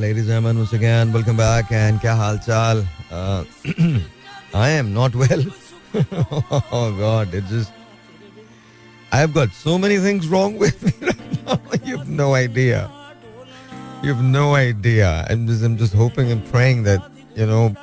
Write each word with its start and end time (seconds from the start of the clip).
ladies 0.00 0.22
and 0.22 0.28
gentlemen, 0.28 0.56
once 0.56 0.72
again, 0.72 1.12
welcome 1.12 1.36
back. 1.36 1.70
And 1.70 2.00
kya 2.00 2.16
hal 2.16 2.38
chal? 2.38 2.84
Uh, 3.10 3.44
I 4.54 4.70
am 4.70 4.94
not 4.94 5.14
well. 5.14 5.44
oh 6.72 6.96
God, 6.98 7.34
it 7.34 7.44
just. 7.46 7.70
I've 9.12 9.34
got 9.34 9.52
so 9.52 9.76
many 9.78 9.98
things 9.98 10.26
wrong 10.26 10.56
with 10.56 10.82
me 10.82 10.92
right 11.08 11.46
now. 11.46 11.60
You 11.84 11.98
have 11.98 12.08
no 12.08 12.34
idea. 12.34 12.90
You 14.02 14.14
have 14.14 14.24
no 14.24 14.54
idea. 14.54 15.26
I'm 15.28 15.46
just, 15.46 15.62
I'm 15.62 15.76
just 15.76 15.92
hoping 15.92 16.32
and 16.32 16.42
praying 16.50 16.84
that, 16.84 17.02
you 17.34 17.44
know, 17.44 17.74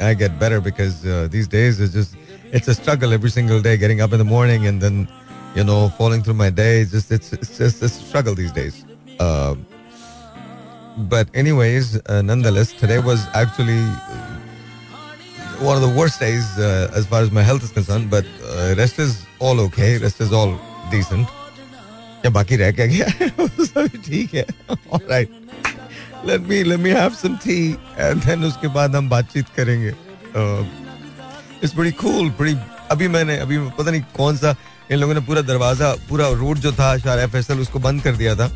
I 0.00 0.12
get 0.12 0.38
better 0.38 0.60
because 0.60 1.06
uh, 1.06 1.28
these 1.30 1.48
days 1.48 1.80
it's 1.80 1.94
just, 1.94 2.14
it's 2.52 2.68
a 2.68 2.74
struggle 2.74 3.14
every 3.14 3.30
single 3.30 3.62
day 3.62 3.78
getting 3.78 4.02
up 4.02 4.12
in 4.12 4.18
the 4.18 4.24
morning 4.36 4.66
and 4.66 4.82
then, 4.82 5.08
you 5.54 5.64
know, 5.64 5.88
falling 5.90 6.22
through 6.22 6.34
my 6.34 6.50
day. 6.50 6.80
It's 6.80 6.90
just, 6.90 7.10
it's, 7.10 7.32
it's 7.32 7.56
just 7.56 7.82
a 7.82 7.88
struggle 7.88 8.34
these 8.34 8.52
days. 8.52 8.84
Uh, 9.18 9.54
but 10.98 11.28
anyways, 11.34 12.00
uh, 12.06 12.22
nonetheless, 12.22 12.72
today 12.72 12.98
was 12.98 13.26
actually 13.34 13.82
one 15.60 15.76
of 15.76 15.82
the 15.82 15.94
worst 15.96 16.20
days 16.20 16.58
uh, 16.58 16.90
as 16.94 17.06
far 17.06 17.22
as 17.22 17.30
my 17.30 17.42
health 17.42 17.62
is 17.62 17.70
concerned. 17.70 18.10
But 18.10 18.26
uh, 18.44 18.74
rest 18.76 18.98
is 18.98 19.26
all 19.38 19.60
okay. 19.60 19.98
Rest 19.98 20.20
is 20.20 20.32
all 20.32 20.58
decent. 20.90 21.28
क्या 22.20 22.30
बाकी 22.30 22.56
रह 22.56 22.70
क्या 22.72 22.86
गया 22.86 23.06
सभी 23.64 23.98
ठीक 24.04 24.32
है 24.34 24.44
alright 24.92 25.30
let 26.26 26.40
me 26.48 26.62
let 26.64 26.78
me 26.80 26.90
have 26.90 27.10
some 27.14 27.36
tea 27.44 27.58
and 27.98 28.22
then 28.24 28.44
उसके 28.44 28.68
बाद 28.74 28.96
हम 28.96 29.08
बातचीत 29.08 29.48
करेंगे 29.56 29.92
इट्स 31.62 31.74
बड़ी 31.76 31.92
कूल 32.00 32.30
बड़ी 32.40 32.56
अभी 32.90 33.08
मैंने 33.08 33.36
अभी 33.38 33.58
पता 33.78 33.90
नहीं 33.90 34.02
कौन 34.16 34.36
सा 34.36 34.54
इन 34.90 34.98
लोगों 34.98 35.14
ने 35.14 35.20
पूरा 35.20 35.42
दरवाज़ा 35.42 35.94
पूरा 36.08 36.28
रोड 36.42 36.58
जो 36.66 36.72
था 36.72 36.96
शारा 36.98 37.26
फैसल 37.36 37.60
उसको 37.60 37.78
बंद 37.86 38.02
कर 38.02 38.16
दिया 38.16 38.34
था 38.36 38.50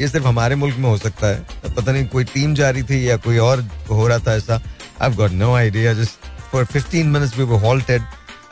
ये 0.00 0.08
सिर्फ़ 0.08 0.26
हमारे 0.26 0.54
मुल्क 0.54 0.76
में 0.76 0.88
हो 0.88 0.96
सकता 0.98 1.26
है। 1.26 1.72
पता 1.76 1.92
नहीं 1.92 2.06
कोई 2.08 2.24
टीम 2.24 2.54
जा 2.54 2.70
रही 2.70 2.82
थी 2.82 3.08
या 3.08 3.16
कोई 3.18 3.38
और 3.40 3.64
हो 3.90 4.06
रहा 4.08 4.18
था 4.18 4.34
ऐसा। 4.34 4.60
I 5.02 5.14
got 5.14 5.30
no 5.32 5.54
idea 5.54 5.92
just 5.94 6.26
for 6.52 6.64
15 6.66 7.04
minutes 7.06 7.36
we 7.38 7.44
were 7.44 7.60
halted 7.60 8.02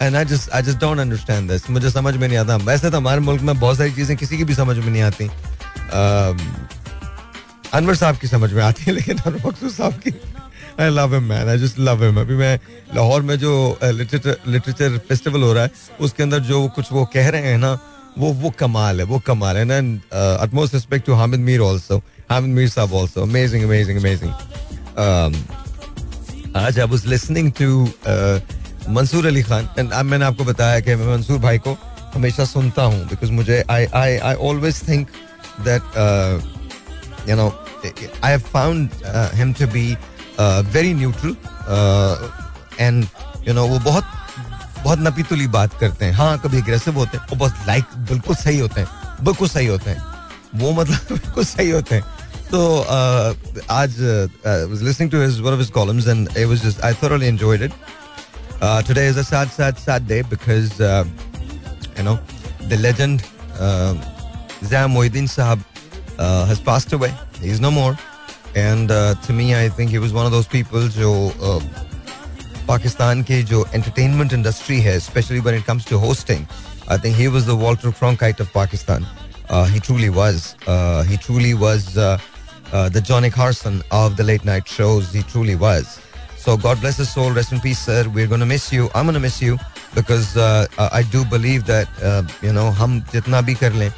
and 0.02 0.16
I 0.16 0.24
just 0.24 0.50
I 0.50 0.62
just 0.62 0.78
don't 0.80 0.98
understand 0.98 1.50
this 1.50 1.68
मुझे 1.70 1.90
समझ 1.90 2.14
में 2.16 2.26
नहीं 2.28 2.38
आता। 2.38 2.56
वैसे 2.64 2.90
तो 2.90 2.96
हमारे 2.96 3.20
मुल्क 3.20 3.42
में 3.42 3.58
बहुत 3.58 3.76
सारी 3.78 3.92
चीज़ें 3.92 4.16
किसी 4.16 4.36
की 4.36 4.44
भी 4.44 4.54
समझ 4.54 4.76
में 4.78 4.90
नहीं 4.90 5.02
आती। 5.02 5.30
अनवर 7.72 7.94
साहब 7.94 8.16
की 8.16 8.26
समझ 8.28 8.52
में 8.52 8.62
आती 8.62 8.84
है, 8.86 8.92
लेकिन 8.92 9.18
अनवर 9.18 9.46
मकसूद 9.46 9.70
साहब 9.72 9.92
की 9.98 10.10
I 10.80 10.90
love 10.90 11.14
him 11.14 11.24
man 11.24 11.48
I 11.48 11.58
just 11.58 11.78
love 11.78 12.04
him 12.04 12.20
अभी 12.20 12.34
मैं 12.36 12.58
लाहौर 12.94 13.22
में 13.22 13.36
जो 13.38 13.78
लिटरेचर 13.84 14.36
लिटरेचर 14.46 14.98
फेस्टिवल 15.08 15.42
हो 15.42 15.52
रहा 15.52 15.62
है, 15.64 15.70
उसके 16.00 16.22
अंदर 16.22 16.38
जो 16.40 16.66
कुछ 16.68 16.92
वो 16.92 17.04
कह 17.14 17.28
रहे 17.28 17.42
हैं 17.42 17.58
ना 17.58 17.78
वो 18.18 18.32
वो 18.32 18.50
कमाल 18.58 19.00
है, 19.00 19.04
वो 19.06 19.18
कमाल 19.26 19.56
है। 19.56 19.64
ना 19.70 19.78
utmost 20.42 20.74
respect 20.74 21.06
to 21.06 21.14
Hamid 21.14 21.40
Mir 21.40 21.62
also 21.62 21.98
Hamid 22.30 22.54
Mir 22.56 22.68
sahab 22.68 22.94
also 22.94 23.22
amazing 23.22 23.64
amazing 23.64 23.98
amazing 24.00 24.32
आज 26.56 26.78
I 26.80 26.86
was 26.86 27.06
listening 27.06 27.52
to 27.60 27.68
Mansoor 28.94 29.26
Ali 29.26 29.42
Khan 29.42 29.68
and 29.78 29.92
मैंने 29.92 30.24
आपको 30.24 30.44
बताया 30.44 30.80
कि 30.80 30.94
मैं 30.94 31.06
मंसूर 31.06 31.38
भाई 31.40 31.58
को 31.66 31.76
हमेशा 32.14 32.44
सुनता 32.44 32.82
हूँ 32.82 33.04
बिकॉज़ 33.08 33.30
मुझे 33.32 33.62
I 33.70 33.86
I 34.02 34.16
I 34.16 34.34
always 34.48 34.82
think 34.88 35.08
that 35.68 35.82
you 37.28 37.36
know 37.36 37.48
I 37.84 38.30
have 38.30 38.40
found 38.52 38.90
him 39.34 39.52
to 39.60 39.66
be 39.72 39.86
very 40.74 40.92
neutral 40.94 41.36
and 42.80 43.04
you 43.48 43.54
know 43.54 43.66
वो 43.66 43.78
बहुत 43.78 44.04
बहुत 44.84 44.98
नपीतुली 45.00 45.46
बात 45.56 45.78
करते 45.80 46.04
हैं 46.04 46.12
हाँ 46.14 46.38
कभी 46.44 46.60
अग्रेसिव 46.60 46.94
होते 46.98 47.18
हैं 47.18 47.26
वो 47.30 47.36
बहुत 47.36 47.66
लाइक 47.66 47.96
बिल्कुल 48.08 48.36
सही 48.36 48.58
होते 48.58 48.80
हैं 48.80 49.24
बिल्कुल 49.24 49.48
सही 49.48 49.66
होते 49.66 49.90
हैं 49.90 50.02
वो 50.60 50.72
मतलब 50.72 51.18
बिल्कुल 51.18 51.44
सही 51.44 51.70
होते 51.70 51.94
हैं 51.94 52.04
तो 52.50 52.60
uh, 52.96 53.70
आज 53.70 53.96
listening 54.82 55.10
to 55.10 55.20
his 55.22 55.38
one 55.40 55.52
of 55.52 55.60
his 55.60 55.70
columns 55.76 56.06
and 56.08 56.28
it 56.36 56.46
was 56.46 56.62
just 56.64 56.80
I 56.84 56.94
thoroughly 57.02 57.30
enjoyed 57.34 57.64
it 57.68 57.78
uh, 58.62 58.82
today 58.90 59.06
is 59.12 59.20
a 59.22 59.24
sad 59.30 59.54
sad 59.54 59.80
sad 59.84 60.10
day 60.12 60.20
because 60.34 60.74
uh, 60.88 61.04
you 61.98 62.04
know 62.08 62.18
the 62.72 62.80
legend 62.82 63.24
uh, 63.68 63.94
Zam 64.72 64.94
Mohiddin 64.98 65.30
Sahab 65.36 65.64
uh, 66.18 66.44
has 66.52 66.62
passed 66.68 66.94
away 66.98 67.10
he's 67.46 67.64
no 67.66 67.72
more 67.78 67.90
and 68.66 68.94
uh, 68.98 69.00
to 69.26 69.38
me 69.40 69.48
I 69.54 69.68
think 69.78 69.96
he 69.96 70.04
was 70.06 70.14
one 70.20 70.30
of 70.30 70.36
those 70.38 70.50
people 70.56 70.88
uh, 71.10 71.58
Pakistan 72.67 73.21
की 73.29 73.41
जो 73.49 73.65
entertainment 73.73 74.33
industry 74.33 74.79
है 74.81 74.99
specially 74.99 75.39
when 75.39 75.55
it 75.57 75.65
comes 75.65 75.87
to 75.89 75.97
hosting 75.99 76.45
I 76.91 76.97
think 77.05 77.15
he 77.17 77.27
was 77.35 77.45
the 77.47 77.59
Walter 77.63 77.91
Cronkite 78.01 78.41
of 78.41 78.51
Pakistan 78.55 79.07
he 79.49 79.79
truly 79.79 80.09
was 80.09 80.55
uh, 80.67 81.03
he 81.03 81.17
truly 81.17 81.53
was 81.53 81.97
uh, 81.97 82.17
uh, 82.71 82.89
the 82.89 83.01
Johnny 83.01 83.29
Carson 83.37 83.81
of 83.91 84.15
the 84.17 84.23
late 84.23 84.45
night 84.45 84.67
shows 84.67 85.11
he 85.11 85.23
truly 85.23 85.55
was 85.55 85.99
so 86.43 86.55
God 86.65 86.81
bless 86.81 86.97
his 86.97 87.09
soul 87.09 87.31
rest 87.31 87.51
in 87.51 87.59
peace 87.59 87.79
sir 87.79 88.03
we're 88.17 88.27
going 88.27 88.39
to 88.41 88.45
miss 88.45 88.71
you 88.71 88.89
I'm 88.93 89.05
going 89.05 89.15
to 89.15 89.19
miss 89.19 89.41
you 89.41 89.57
because 89.95 90.37
I 90.37 91.01
do 91.15 91.23
believe 91.25 91.65
that 91.65 91.87
you 92.43 92.53
know 92.53 92.69
हम 92.81 92.99
जितना 93.13 93.41
भी 93.49 93.55
कर 93.63 93.73
लें 93.81 93.91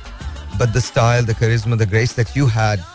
but 0.58 0.74
the 0.74 0.81
style 0.81 1.24
the 1.24 1.38
charisma 1.42 1.78
the 1.84 1.90
grace 1.96 2.14
that 2.22 2.36
you 2.36 2.47
had 2.47 2.88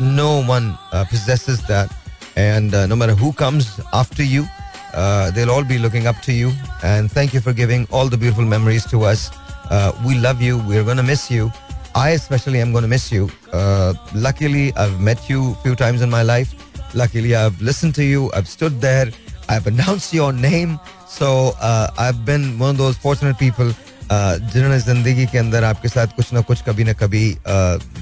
no 0.00 0.30
one 0.54 0.76
possesses 1.10 1.62
that 1.74 1.94
and 2.36 2.72
no 2.88 2.96
matter 2.96 3.14
who 3.14 3.32
comes 3.32 3.78
after 3.92 4.22
you 4.22 4.46
uh, 4.94 5.30
they'll 5.30 5.50
all 5.50 5.64
be 5.64 5.78
looking 5.78 6.06
up 6.06 6.20
to 6.22 6.32
you. 6.32 6.52
And 6.82 7.10
thank 7.10 7.34
you 7.34 7.40
for 7.40 7.52
giving 7.52 7.86
all 7.90 8.08
the 8.08 8.16
beautiful 8.16 8.44
memories 8.44 8.86
to 8.86 9.04
us. 9.04 9.30
Uh, 9.70 9.92
we 10.06 10.14
love 10.16 10.42
you. 10.42 10.58
We're 10.58 10.84
going 10.84 10.96
to 10.98 11.02
miss 11.02 11.30
you. 11.30 11.50
I 11.94 12.10
especially 12.10 12.60
am 12.60 12.72
going 12.72 12.82
to 12.82 12.88
miss 12.88 13.10
you. 13.12 13.30
Uh, 13.52 13.94
luckily, 14.14 14.72
I've 14.76 15.00
met 15.00 15.28
you 15.28 15.52
a 15.52 15.54
few 15.62 15.74
times 15.76 16.02
in 16.02 16.10
my 16.10 16.22
life. 16.22 16.54
Luckily, 16.94 17.34
I've 17.34 17.60
listened 17.60 17.94
to 17.96 18.04
you. 18.04 18.30
I've 18.34 18.48
stood 18.48 18.80
there. 18.80 19.10
I've 19.48 19.66
announced 19.66 20.12
your 20.12 20.32
name. 20.32 20.78
So 21.08 21.54
I've 21.62 22.24
been 22.24 22.58
one 22.58 22.70
of 22.70 22.78
those 22.78 22.96
fortunate 22.96 23.38
people 23.38 23.72
जिन्होंने 24.12 24.78
जिंदगी 24.80 25.26
के 25.26 25.38
अंदर 25.38 25.64
आपके 25.64 25.88
साथ 25.88 26.06
कुछ 26.16 26.32
ना 26.32 26.40
कुछ 26.48 26.62
कभी 26.66 26.84
ना 26.84 26.92
कभी 26.92 27.24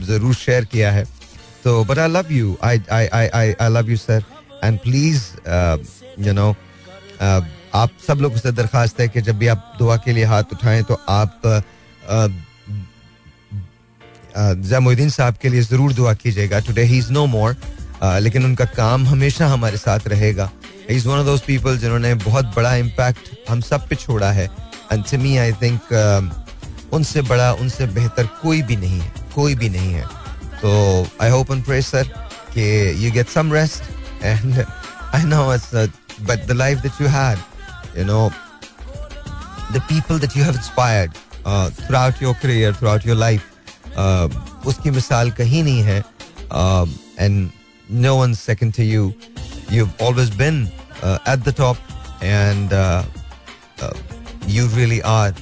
जरूर 0.08 0.34
शेयर 0.34 0.64
किया 0.72 0.90
है 0.92 1.04
तो 1.64 1.84
but 1.84 1.98
I 1.98 2.08
love 2.08 2.32
you 2.32 2.56
I 2.64 2.80
I 2.92 3.06
I 3.06 3.28
I 3.34 3.52
I 3.60 3.68
love 3.70 3.90
you 3.90 3.96
sir 3.96 4.24
and 4.64 4.78
please 4.78 5.22
you 6.26 6.32
know 6.32 6.54
आप 7.21 7.89
सब 8.07 8.19
लोगों 8.21 8.37
से 8.37 8.51
दरखास्त 8.51 8.99
है 8.99 9.07
कि 9.07 9.21
जब 9.21 9.37
भी 9.37 9.47
आप 9.47 9.73
दुआ 9.79 9.95
के 9.97 10.13
लिए 10.13 10.25
हाथ 10.25 10.53
उठाएँ 10.53 10.83
तो 10.83 10.99
आप 11.09 11.41
जैमुद्दीन 14.63 15.09
साहब 15.09 15.35
के 15.41 15.49
लिए 15.49 15.61
ज़रूर 15.61 15.93
दुआ 15.93 16.13
कीजिएगा। 16.13 16.59
Today 16.59 16.83
he 16.83 16.97
is 16.97 17.11
no 17.11 17.25
more 17.27 17.55
लेकिन 18.21 18.45
उनका 18.45 18.65
काम 18.67 19.05
हमेशा 19.07 19.47
हमारे 19.47 19.77
साथ 19.77 20.07
रहेगा। 20.07 20.49
Is 20.89 21.07
one 21.07 21.17
of 21.17 21.25
those 21.25 21.41
people 21.41 21.77
जिन्होंने 21.77 22.13
बहुत 22.15 22.45
बड़ा 22.55 22.75
इम्पैक्ट 22.75 23.49
हम 23.49 23.61
सब 23.61 23.87
पे 23.87 23.95
छोड़ा 23.95 24.31
है। 24.31 24.45
एंड 24.93 25.03
मी 25.21 25.37
आई 25.37 25.51
थिंक 25.61 25.79
उनसे 26.93 27.21
बड़ा, 27.21 27.51
उनसे 27.53 27.85
बेहतर 27.87 28.25
कोई 28.41 28.61
भी 28.61 28.75
नहीं 28.75 28.99
है, 28.99 29.11
कोई 29.35 29.55
भी 29.55 29.69
नहीं 29.69 29.93
है। 29.93 30.05
तो 30.61 31.07
I 31.21 31.29
hope 31.29 31.51
and 31.51 31.63
pray 31.65 31.81
sir 31.81 32.03
कि 32.53 33.05
you 33.05 33.11
get 33.11 33.27
some 33.29 33.53
rest 33.53 34.23
and 34.23 34.59
I 35.15 35.23
know 35.23 35.53
it's 35.53 35.75
but 36.26 36.46
the 36.46 36.54
life 36.54 36.82
that 36.82 36.98
you 37.00 37.06
had, 37.06 37.38
you 37.96 38.04
know, 38.04 38.30
the 39.72 39.80
people 39.88 40.18
that 40.18 40.36
you 40.36 40.42
have 40.42 40.54
inspired 40.54 41.10
uh, 41.44 41.70
throughout 41.70 42.20
your 42.20 42.34
career, 42.34 42.72
throughout 42.72 43.04
your 43.04 43.16
life, 43.16 43.44
uh, 43.96 44.28
उसकी 44.64 44.90
मिसाल 44.90 45.30
कहीं 45.38 45.62
नहीं 45.64 45.82
है 45.82 46.02
and 47.18 47.50
no 47.88 48.16
one's 48.16 48.38
second 48.38 48.74
to 48.74 48.84
you. 48.84 49.14
You've 49.68 49.94
always 50.00 50.30
been 50.30 50.68
uh, 51.02 51.18
at 51.26 51.44
the 51.44 51.52
top 51.52 51.76
and 52.20 52.72
uh, 52.72 53.04
uh, 53.80 53.92
you 54.46 54.66
really 54.68 55.02
are, 55.02 55.32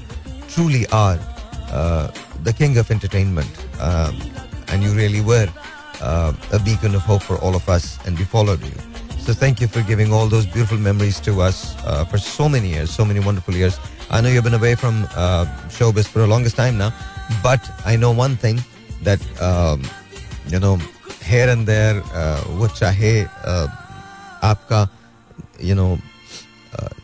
truly 0.49 0.87
are 0.93 1.19
uh, 1.71 2.11
the 2.43 2.53
king 2.53 2.79
of 2.79 2.91
entertainment 2.91 3.51
um, 3.81 4.17
and 4.69 4.83
you 4.83 4.93
really 4.93 5.21
were 5.21 5.49
uh, 6.01 6.33
a 6.53 6.59
beacon 6.61 6.95
of 6.95 7.03
hope 7.03 7.23
for 7.23 7.37
all 7.39 7.55
of 7.55 7.69
us 7.69 7.99
and 8.07 8.19
we 8.19 8.25
followed 8.25 8.63
you. 8.63 8.73
So 9.25 9.35
thank 9.35 9.61
you 9.61 9.69
for 9.69 9.83
giving 9.83 10.13
all 10.13 10.27
those 10.27 10.47
beautiful 10.47 10.79
memories 10.79 11.21
to 11.21 11.41
us 11.41 11.77
uh, 11.85 12.05
for 12.05 12.19
so 12.19 12.49
many 12.49 12.69
years, 12.69 12.91
so 12.91 13.05
many 13.05 13.21
wonderful 13.21 13.55
years. 13.55 13.79
I 14.11 14.21
know 14.21 14.29
you've 14.29 14.45
been 14.45 14.55
away 14.55 14.75
from 14.75 15.05
uh, 15.15 15.45
showbiz 15.69 16.07
for 16.07 16.21
the 16.21 16.27
longest 16.27 16.57
time 16.57 16.79
now, 16.79 16.93
but 17.43 17.61
I 17.85 17.97
know 17.97 18.11
one 18.11 18.37
thing 18.37 18.61
that 19.03 19.21
um, 19.41 19.83
you 20.49 20.59
know 20.59 20.79
here 21.23 21.49
and 21.49 21.67
there, 21.67 22.03
uh, 22.15 22.41
वो 22.59 22.69
चाहे 22.69 23.25
uh, 23.25 23.69
आपका 24.43 24.89
you 25.61 25.75
know 25.75 25.99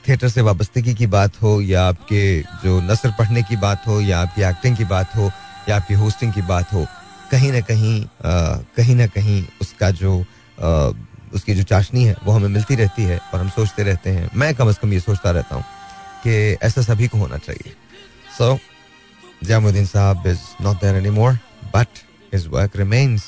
theatre 0.09 0.29
से 0.29 0.41
वाबस्तगी 0.41 0.95
की 0.95 1.07
बात 1.07 1.41
हो 1.43 1.61
या 1.61 1.87
आपके 1.89 2.23
जो 2.63 2.81
नसर 2.81 3.11
पढ़ने 3.19 3.43
की 3.43 3.57
बात 3.57 3.87
हो 3.87 4.01
या 4.01 4.21
आपकी 4.21 4.43
एक्टिंग 4.49 4.77
की 4.77 4.85
बात 4.85 5.17
हो 5.17 5.31
या 5.69 5.77
आपकी 5.77 5.95
होस्टिंग 5.95 6.33
की 6.33 6.43
बात 6.47 6.73
हो 6.73 6.87
कहीं 7.31 7.53
ना 7.53 7.61
कहीं 7.67 7.97
कहीं 8.77 8.95
ना 8.97 9.07
कहीं 9.15 9.43
उसका 9.61 9.91
जो 10.01 10.13
उसकी 11.34 11.54
जो 11.56 11.64
चाशनी 11.64 12.04
है 12.04 12.16
वो 12.24 12.32
हमें 12.32 12.48
मिलती 12.50 12.76
रहती 12.76 13.04
है 13.04 13.18
और 13.34 13.40
हम 13.40 13.50
सोचते 13.50 13.84
रहते 13.84 14.10
हैं। 14.10 14.30
मैं 14.36 14.54
कम 14.56 14.70
अज 14.70 14.78
कम 14.78 14.94
ये 14.94 15.00
सोचता 15.00 15.32
रहता 15.32 15.56
हूँ 15.56 15.64
कि 16.24 16.32
ऐसा 16.64 16.82
सभी 16.82 17.08
को 17.08 17.18
होना 17.18 17.38
चाहिए। 17.38 17.74
So 18.38 18.58
Jaimuddin 19.44 19.86
sahab 19.86 20.28
is 20.28 20.40
not 20.62 20.82
there 20.82 20.96
any 20.96 21.10
more 21.10 21.34
but 21.76 22.00
his 22.34 22.48
work 22.48 22.76
remains 22.78 23.24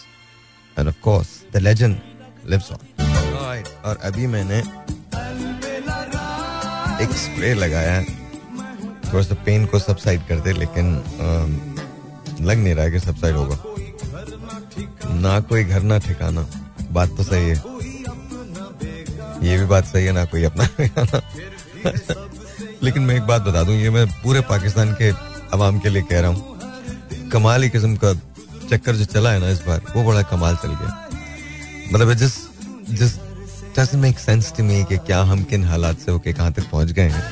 and 0.80 0.88
of 0.88 1.00
course 1.02 1.28
the 1.54 1.58
legend 1.58 2.00
lives 2.50 2.72
on 2.72 2.80
और 3.86 4.00
अभी 4.04 4.28
मैंने 4.28 4.58
एक 7.04 7.14
स्प्रे 7.18 7.54
लगाया 7.54 7.94
है। 7.94 8.04
थोड़ा 9.14 9.24
सा 9.24 9.36
पेन 9.46 9.66
को 9.66 9.80
सबसाइड 9.80 10.22
कर 10.28 10.40
दे 10.40 10.52
लेकिन 10.54 10.96
अम, 10.96 11.60
लग 12.42 12.58
नहीं 12.58 12.74
रहा 12.76 12.86
है 12.86 12.92
कि 12.92 13.00
सबसाइड 13.00 13.36
होगा। 13.36 13.58
ना 15.22 15.40
कोई 15.40 15.64
घर 15.64 15.82
ना 15.82 15.98
ठिकाना। 16.00 16.46
बात 16.92 17.10
तो 17.18 17.24
सही 17.24 17.50
है। 17.50 17.73
ये 19.44 19.58
भी 19.58 19.66
बात 19.66 19.86
सही 19.86 20.06
है, 20.06 20.12
ना 20.12 20.26
कोई 20.26 20.44
अपना 20.44 20.64
लेकिन 22.84 23.04
मैं 23.04 23.16
एक 23.16 23.22
बात 23.22 23.42
बता 23.42 23.64
दूँ, 23.64 23.76
ये 23.76 23.90
मैं 23.90 24.08
पूरे 24.08 24.42
पाकिस्तान 24.42 24.94
के 24.94 25.14
अवाम 25.54 25.80
के 25.80 25.90
लिए 25.90 26.02
कह 26.02 26.20
रहा 26.20 26.30
हूँ। 26.30 26.60
कमाल 27.30 27.64
ही 27.64 27.70
किस्म 27.70 27.96
का 27.96 28.14
चक्कर 28.70 28.96
जो 28.96 29.06
चला 29.06 29.32
है 29.32 29.40
ना 29.40 29.50
इस 29.50 29.64
बार, 29.68 29.82
वो 29.96 30.04
बड़ा 30.04 30.22
कमाल 30.22 30.56
चल 30.56 30.68
गया। 30.68 31.10
मतलब 31.94 32.14
जिस 32.14 32.32
जिस 32.90 33.20
doesn't 33.74 34.04
make 34.04 34.18
sense 34.18 34.46
to 34.46 34.62
me 34.62 34.90
कि 34.90 34.98
क्या 34.98 35.22
हम 35.22 35.44
किन 35.44 35.64
हालात 35.64 35.98
से 35.98 36.12
होके 36.12 36.34
कहाँ 36.34 36.52
तक 36.52 36.72
पहुँच 36.72 36.92
गए 36.92 37.02
हैं। 37.02 37.24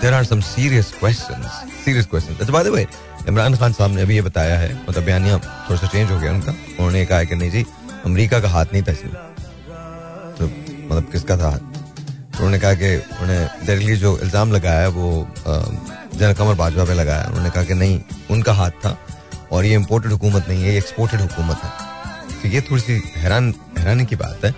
There 0.00 0.14
are 0.14 0.24
some 0.24 0.40
serious 0.40 0.92
question 1.00 1.50
serious 1.84 2.06
question 2.06 2.34
अच्छा 2.34 2.86
इमरान 3.28 3.56
खान 3.56 3.72
साहब 3.72 3.90
ने 3.90 4.02
अभी 4.02 4.14
ये 4.14 4.22
बताया 4.22 4.58
है 4.58 4.82
मतलब 4.88 5.04
बयानिया 5.04 5.38
थोड़ा 5.38 5.76
सा 5.76 5.86
चेंज 5.86 6.10
हो 6.10 6.18
गया 6.18 6.32
उनका। 6.32 6.52
उन्होंने 6.52 7.06
कहा 7.06 7.18
है 7.18 7.26
कि 7.26 7.34
नहीं 7.34 7.50
जी 7.50 7.66
अमेरिका 8.04 8.40
का 8.40 8.48
हाथ 8.48 8.66
नहीं 8.72 8.82
था 8.82 8.92
इसमें 8.92 9.14
तो 10.36 10.44
मतलब 10.44 11.08
किसका 11.12 11.36
था 11.36 11.48
हाथ? 11.50 11.58
तो 11.58 12.36
उन्होंने 12.36 12.58
कहा 12.58 12.74
कि 12.74 12.96
उन्हें 13.22 13.46
डायरेक्टली 13.66 13.96
जो 13.96 14.18
इल्ज़ाम 14.18 14.52
लगाया 14.52 14.88
वो 14.90 15.08
जनरल 15.46 16.32
कमर 16.34 16.54
बाजवा 16.54 16.84
पे 16.84 16.94
लगाया 16.94 17.24
उन्होंने 17.26 17.50
कहा 17.50 17.64
कि 17.64 17.74
नहीं, 17.74 18.00
उनका 18.30 18.52
हाथ 18.52 18.70
था 18.84 18.96
और 19.52 19.64
ये 19.64 19.74
इम्पोर्टेड 19.74 20.12
हुकूमत 20.12 20.48
नहीं 20.48 20.62
है, 20.62 20.70
ये 20.70 20.78
एक्सपोर्टेड 20.78 21.20
हुकूमत 21.20 21.64
है। 21.64 21.70
तो 22.42 22.48
ये 22.48 22.60
थोड़ी 22.60 22.82
सी 22.82 23.02
हैरान, 23.16 23.54
हैरानी 23.78 24.04
की 24.06 24.16
बात 24.16 24.44
है। 24.44 24.54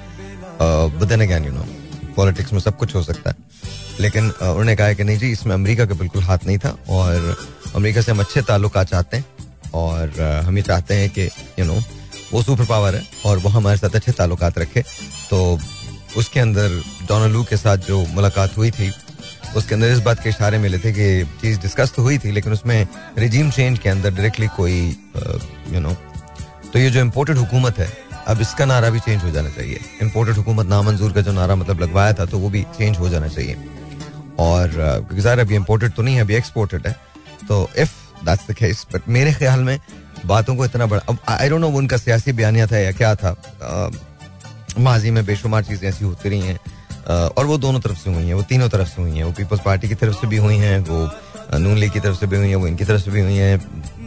बदन 1.01 1.27
ज्ञान 1.27 1.45
यू 1.45 1.53
नो 1.53 1.67
पॉलिटिक्स 2.17 2.53
में 2.53 2.61
सब 2.61 2.77
कुछ 2.77 2.95
हो 2.95 3.03
सकता 3.03 3.31
है। 3.31 3.37
लेकिन 4.01 4.31
उन्होंने 4.31 4.77
कहा 4.77 4.93
कि 4.93 5.05
नहीं 5.05 5.19
जी, 5.19 5.31
इसमें 5.33 5.55
अमेरिका 5.55 5.87
का 5.87 5.95
बिल्कुल 5.95 6.23
हाथ 6.23 6.47
नहीं 6.47 6.59
था 6.59 6.77
और 6.91 7.37
अमेरिका 7.75 8.01
से 8.01 8.13
हम 8.13 8.21
अच्छे 8.21 8.43
ताल्लुक 8.43 8.79
चाहते 8.81 9.17
हैं 9.17 9.25
और 9.75 10.21
हम 10.47 10.57
ये 10.57 10.63
चाहते 10.63 10.95
हैं 10.95 11.09
कि 11.11 11.25
यू 11.59 11.65
नो 11.65 11.81
वो 12.35 12.43
सुपर 12.43 12.65
पावर 12.67 12.95
है 12.95 13.03
और 13.27 13.39
वो 13.39 13.49
हमारे 13.51 13.79
साथ 13.79 13.95
अच्छे 13.97 14.13
ताल्लुक 14.13 14.43
रखे। 14.59 14.83
तो 15.31 15.59
उसके 16.17 16.41
अंदर 16.41 16.69
डोनाल्ड 17.09 17.33
लू 17.33 17.43
के 17.45 17.57
साथ 17.57 17.87
जो 17.87 18.05
मुलाकात 18.15 18.57
हुई 18.57 18.71
थी, 18.71 18.91
उसके 19.57 19.75
अंदर 19.75 19.89
इस 19.89 19.99
बात 20.01 20.23
के 20.23 20.29
इशारे 20.29 20.59
मिले 20.59 20.79
थे 20.79 20.93
कि 20.93 21.07
चीज़ 21.41 21.61
डिस्कस 21.61 21.93
तो 21.97 22.03
हुई 22.03 22.19
थी, 22.19 22.31
लेकिन 22.33 22.53
उसमें 22.53 22.87
रिजीम 23.19 23.51
चेंज 23.51 23.79
के 23.79 23.89
अंदर 23.89 24.11
डायरेक्टली 24.13 24.47
कोई 24.57 24.81
यू 25.73 25.81
नो 25.81 25.93
तो 26.73 26.79
ये 26.79 26.91
जो 26.91 27.01
इम्पोर्टेड 27.01 27.39
हुकूमत 27.39 27.79
है, 27.79 27.89
अब 28.29 28.41
इसका 28.41 28.65
नारा 28.65 28.91
भी 28.91 29.01
चेंज 29.01 29.23
हो 29.23 29.31
जाना 29.31 29.49
चाहिए। 29.51 29.81
इम्पोर्टेड 30.03 30.37
हुकूमत 30.37 30.67
नामंजूर 30.67 31.13
का 31.13 31.21
जो 31.21 31.33
नारा 31.33 31.57
मतलब 31.57 31.81
लगवाया 31.81 32.13
था 32.13 32.25
तो 32.27 32.39
वो 32.39 32.49
भी 32.51 32.63
चेंज 32.79 32.99
हो 32.99 33.09
जाना 33.09 33.29
चाहिए। 33.29 33.57
और 34.41 34.69
क्योंकि 34.71 35.21
ज़ाहिर 35.21 35.41
अभी 35.41 35.55
इम्पोर्टेड 35.55 35.93
तो 35.95 36.03
नहीं 36.03 36.15
है, 36.15 36.21
अभी 36.21 36.35
एक्सपोर्टेड 36.35 36.87
है। 36.87 36.97
तो 37.49 37.69
if 37.79 37.93
that's 38.25 38.51
the 38.51 38.55
case 38.55 38.87
but 38.95 39.09
मेरे 39.09 39.33
ख्याल 39.35 39.61
में 39.61 39.79
बातों 40.27 40.57
को 40.57 40.65
इतना 40.65 40.87
बड़ा 40.87 41.03
अब 41.09 41.19
आई 41.29 41.49
डोंट 41.49 41.61
नो 41.61 41.69
उनका 41.71 41.97
सियासी 41.97 42.33
बयानिया 42.33 42.67
था 42.67 42.79
या 42.79 42.93
क्या 42.93 43.15
था। 43.15 43.35
माजी 44.79 45.11
में 45.11 45.25
बेशुमार 45.27 45.63
चीज़ें 45.65 45.89
ऐसी 45.89 46.05
होती 46.05 46.29
रही 46.29 46.41
हैं। 46.41 46.59
और 47.29 47.47
वो 47.47 47.59
दोनों 47.59 47.81
तरफ़ 47.81 47.99
से 47.99 48.13
हुई 48.13 48.25
हैं, 48.25 48.35
वो 48.35 48.43
तीनों 48.43 48.69
तरफ़ 48.69 48.89
से 48.89 49.03
हुई 49.03 49.17
हैं। 49.17 49.25
वो 49.25 49.33
पीपल्स 49.33 49.61
पार्टी 49.61 49.89
की 49.89 49.95
तरफ़ 49.95 50.15
से 50.15 50.27
भी 50.27 50.37
हुई 50.37 50.57
हैं, 50.57 50.79
वो 50.81 51.59
नून 51.59 51.77
लीग 51.79 51.93
की 51.93 52.01
तरफ़ 52.01 52.17
से 52.17 52.27
भी 52.27 52.37
हुई 52.37 52.49
हैं, 52.49 52.57
वो 52.57 52.67
इनकी 52.67 52.85
तरफ़ 52.85 53.03
से 53.03 53.11
भी 53.11 53.21
हुई 53.21 53.37
हैं। 53.37 53.59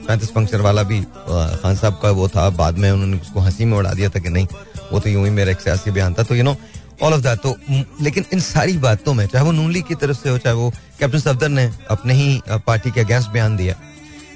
पैंतीस 0.07 0.29
पंक्चर 0.31 0.61
वाला 0.61 0.83
भी 0.83 1.01
खान 1.01 1.75
साहब 1.75 1.99
का 2.01 2.11
वो 2.11 2.27
था, 2.27 2.49
बाद 2.51 2.77
में 2.77 2.89
उन्होंने 2.91 3.17
उसको 3.17 3.39
हँसी 3.39 3.65
में 3.65 3.77
उड़ा 3.77 3.93
दिया 3.93 4.09
था 4.09 4.19
कि 4.19 4.29
नहीं, 4.29 4.47
वो 4.91 4.99
तो 4.99 5.09
यूँ 5.09 5.23
ही 5.25 5.31
मेरा 5.31 5.51
एक 5.51 5.61
सियासी 5.61 5.91
बयान 5.91 6.13
था 6.13 6.23
तो 6.23 6.35
you 6.35 6.43
know 6.43 6.55
all 7.03 7.13
of 7.13 7.21
that 7.21 7.39
तो 7.39 7.55
लेकिन 8.01 8.25
इन 8.33 8.39
सारी 8.39 8.77
बातों 8.79 9.13
में, 9.13 9.25
चाहे 9.27 9.45
वो 9.45 9.51
नून 9.51 9.71
लीग 9.71 9.85
की 9.85 9.95
तरफ़ 9.95 10.17
से 10.17 10.29
हो, 10.29 10.37
चाहे 10.37 10.55
वो 10.55 10.69
कैप्टन 10.99 11.19
सफदर 11.19 11.49
ने 11.49 11.69
अपने 11.89 12.13
ही 12.13 12.41
पार्टी 12.49 12.91
के 12.91 13.01
अगेंस्ट 13.01 13.29
बयान 13.29 13.57
दिया 13.57 13.75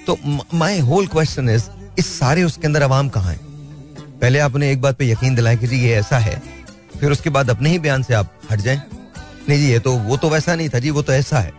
तो 0.08 0.18
माई 0.54 0.80
होल 0.80 1.08
क्वेश्चन 1.08 1.50
इज़ 1.50 1.64
इस 2.00 2.08
सारे 2.20 2.44
उसके 2.44 2.68
अंदर 2.68 2.82
अवाम 2.82 3.10
कहाँ 3.10 3.32
है? 3.32 3.40
पहले 4.22 4.40
आपने 4.40 4.72
एक 4.72 4.82
बात 4.82 4.98
पे 4.98 5.10
यकीन 5.10 5.36
दिलाया 5.36 5.56
कि 5.56 5.68
जी, 5.68 5.80
ये 5.80 5.96
ऐसा 5.96 6.18
है, 6.20 6.42
फिर 7.00 7.12
उसके 7.12 7.30
बाद 7.30 7.50
अपने 7.50 7.70
ही 7.70 7.80
बयान 7.80 8.04
से 8.04 8.14
आप 8.14 8.34
हट 8.52 8.62
जाएँ। 8.62 8.82
नहीं 9.50 9.60
जी, 9.60 9.72
ये 9.72 9.80
तो 9.80 9.92
वो 10.00 10.18
तो 10.18 10.30
वैसा 10.30 10.56
नहीं 10.56 10.70
था 10.70 10.80
जी, 10.80 10.90
वो 10.90 11.02
तो 11.02 11.14
ऐसा 11.14 11.40
है। 11.40 11.54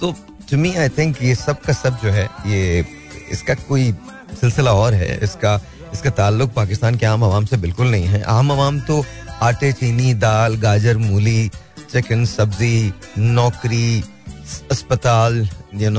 तो 0.00 0.14
टू 0.50 0.56
मी 0.56 0.74
आई 0.76 0.88
थिंक 0.88 1.22
ये 1.22 1.34
सब 1.34 1.60
का 1.60 1.72
सब 1.72 1.98
जो 2.02 2.10
है, 2.10 2.24
ये, 2.46 2.84
इसका 3.32 3.54
कोई 3.68 3.92
सिलसिला 4.40 4.72
और 4.72 4.94
है। 4.94 5.18
इसका 5.24 5.60
इसका 5.92 6.10
ताल्लुक 6.12 6.52
पाकिस्तान 6.52 6.94
के 6.94 7.06
आम 7.06 7.24
आवाम 7.24 7.44
से 7.44 7.56
बिल्कुल 7.56 7.90
नहीं 7.90 8.04
है। 8.04 8.22
आम 8.22 8.52
आवाम 8.52 8.80
तो 8.80 9.04
आटे, 9.42 9.72
चीनी, 9.72 10.12
दाल, 10.14 10.56
गाजर, 10.56 10.96
मूली, 10.98 11.50
चिकन, 11.92 12.24
सब्ज़ी, 12.26 12.92
नौकरी 13.18 14.02
अस्पताल, 14.70 15.48
यू 15.74 15.90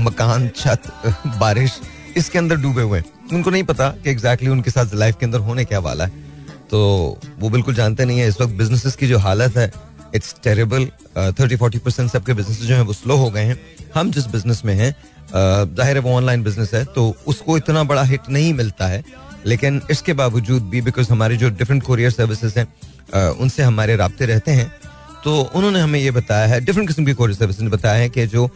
मकान, 0.00 0.48
छत, 0.56 0.82
बारिश, 1.38 1.80
इसके 2.16 2.38
अंदर 2.38 2.56
डूबे 2.56 2.82
हुए 2.82 2.98
हैं। 2.98 3.04
उनको 3.32 3.50
नहीं 3.50 3.62
पता 3.64 3.88
कि 3.94 4.10
एग्जैक्टली 4.10 4.48
उनके 4.48 4.70
साथ 4.70 4.94
लाइफ 4.94 5.16
के 5.20 5.26
अंदर 5.26 5.38
होने 5.40 5.64
क्या 5.64 5.78
वाला 5.80 6.04
है। 6.04 6.28
तो 6.70 6.80
वो 7.38 7.50
बिल्कुल 7.50 7.74
जानते 7.74 8.04
नहीं 8.04 8.18
है। 8.18 8.28
इस 8.28 8.40
वक्त 8.40 8.52
बिजनेसेस 8.54 8.96
की 8.96 9.06
जो 9.08 9.18
हालत 9.18 9.56
है 9.56 9.70
it's 10.14 10.34
terrible 10.44 10.86
thirty 11.38 11.56
forty 11.56 11.78
percent 11.78 12.10
सबके 12.10 12.34
बिज़नेस 12.34 12.60
जो 12.60 12.74
है, 12.74 12.82
वो 12.82 12.92
स्लो 12.92 13.16
हो 13.16 13.30
गए 13.30 13.44
हैं। 13.44 13.58
हम 13.94 14.10
जिस 14.10 14.26
बिज़नेस 14.28 14.62
में 14.64 14.74
हैं 14.74 14.94
ज़ाहिर 15.32 15.96
है 15.96 16.02
वो 16.02 16.12
ऑनलाइन 16.12 16.42
बिज़नेस 16.42 16.74
है 16.74 16.84
तो 16.86 17.14
उसको 17.26 17.56
इतना 17.56 17.82
बड़ा 17.84 18.02
हिट 18.04 18.28
नहीं 18.30 18.52
मिलता 18.54 18.86
है। 18.86 19.02
लेकिन 19.46 19.80
इसके 19.90 20.12
बावजूद 20.12 20.62
भी 20.70 20.80
बिकॉज़ 20.82 21.10
हमारे 21.10 21.36
जो 21.36 21.50
डिफरेंट 21.50 21.82
कोरियर 21.82 22.10
सर्विसेज़ 22.10 22.58
हैं 22.58 23.28
उनसे 23.30 23.62
हमारे 23.62 23.96
रबते 23.96 24.26
रहते 24.26 24.52
हैं। 24.52 24.70
तो 25.24 25.40
उन्होंने 25.54 25.80
हमें 25.80 25.98
ये 26.00 26.10
बताया 26.10 26.46
है 26.46 26.60
डिफरेंट 26.60 26.88
किस्म 26.88 27.04
की 27.04 27.12
कोरियर 27.14 27.38
सर्विस 27.38 27.60
ने 27.60 27.68
बताया 27.68 27.98
है 27.98 28.08
कि 28.08 28.26
जो 28.26 28.50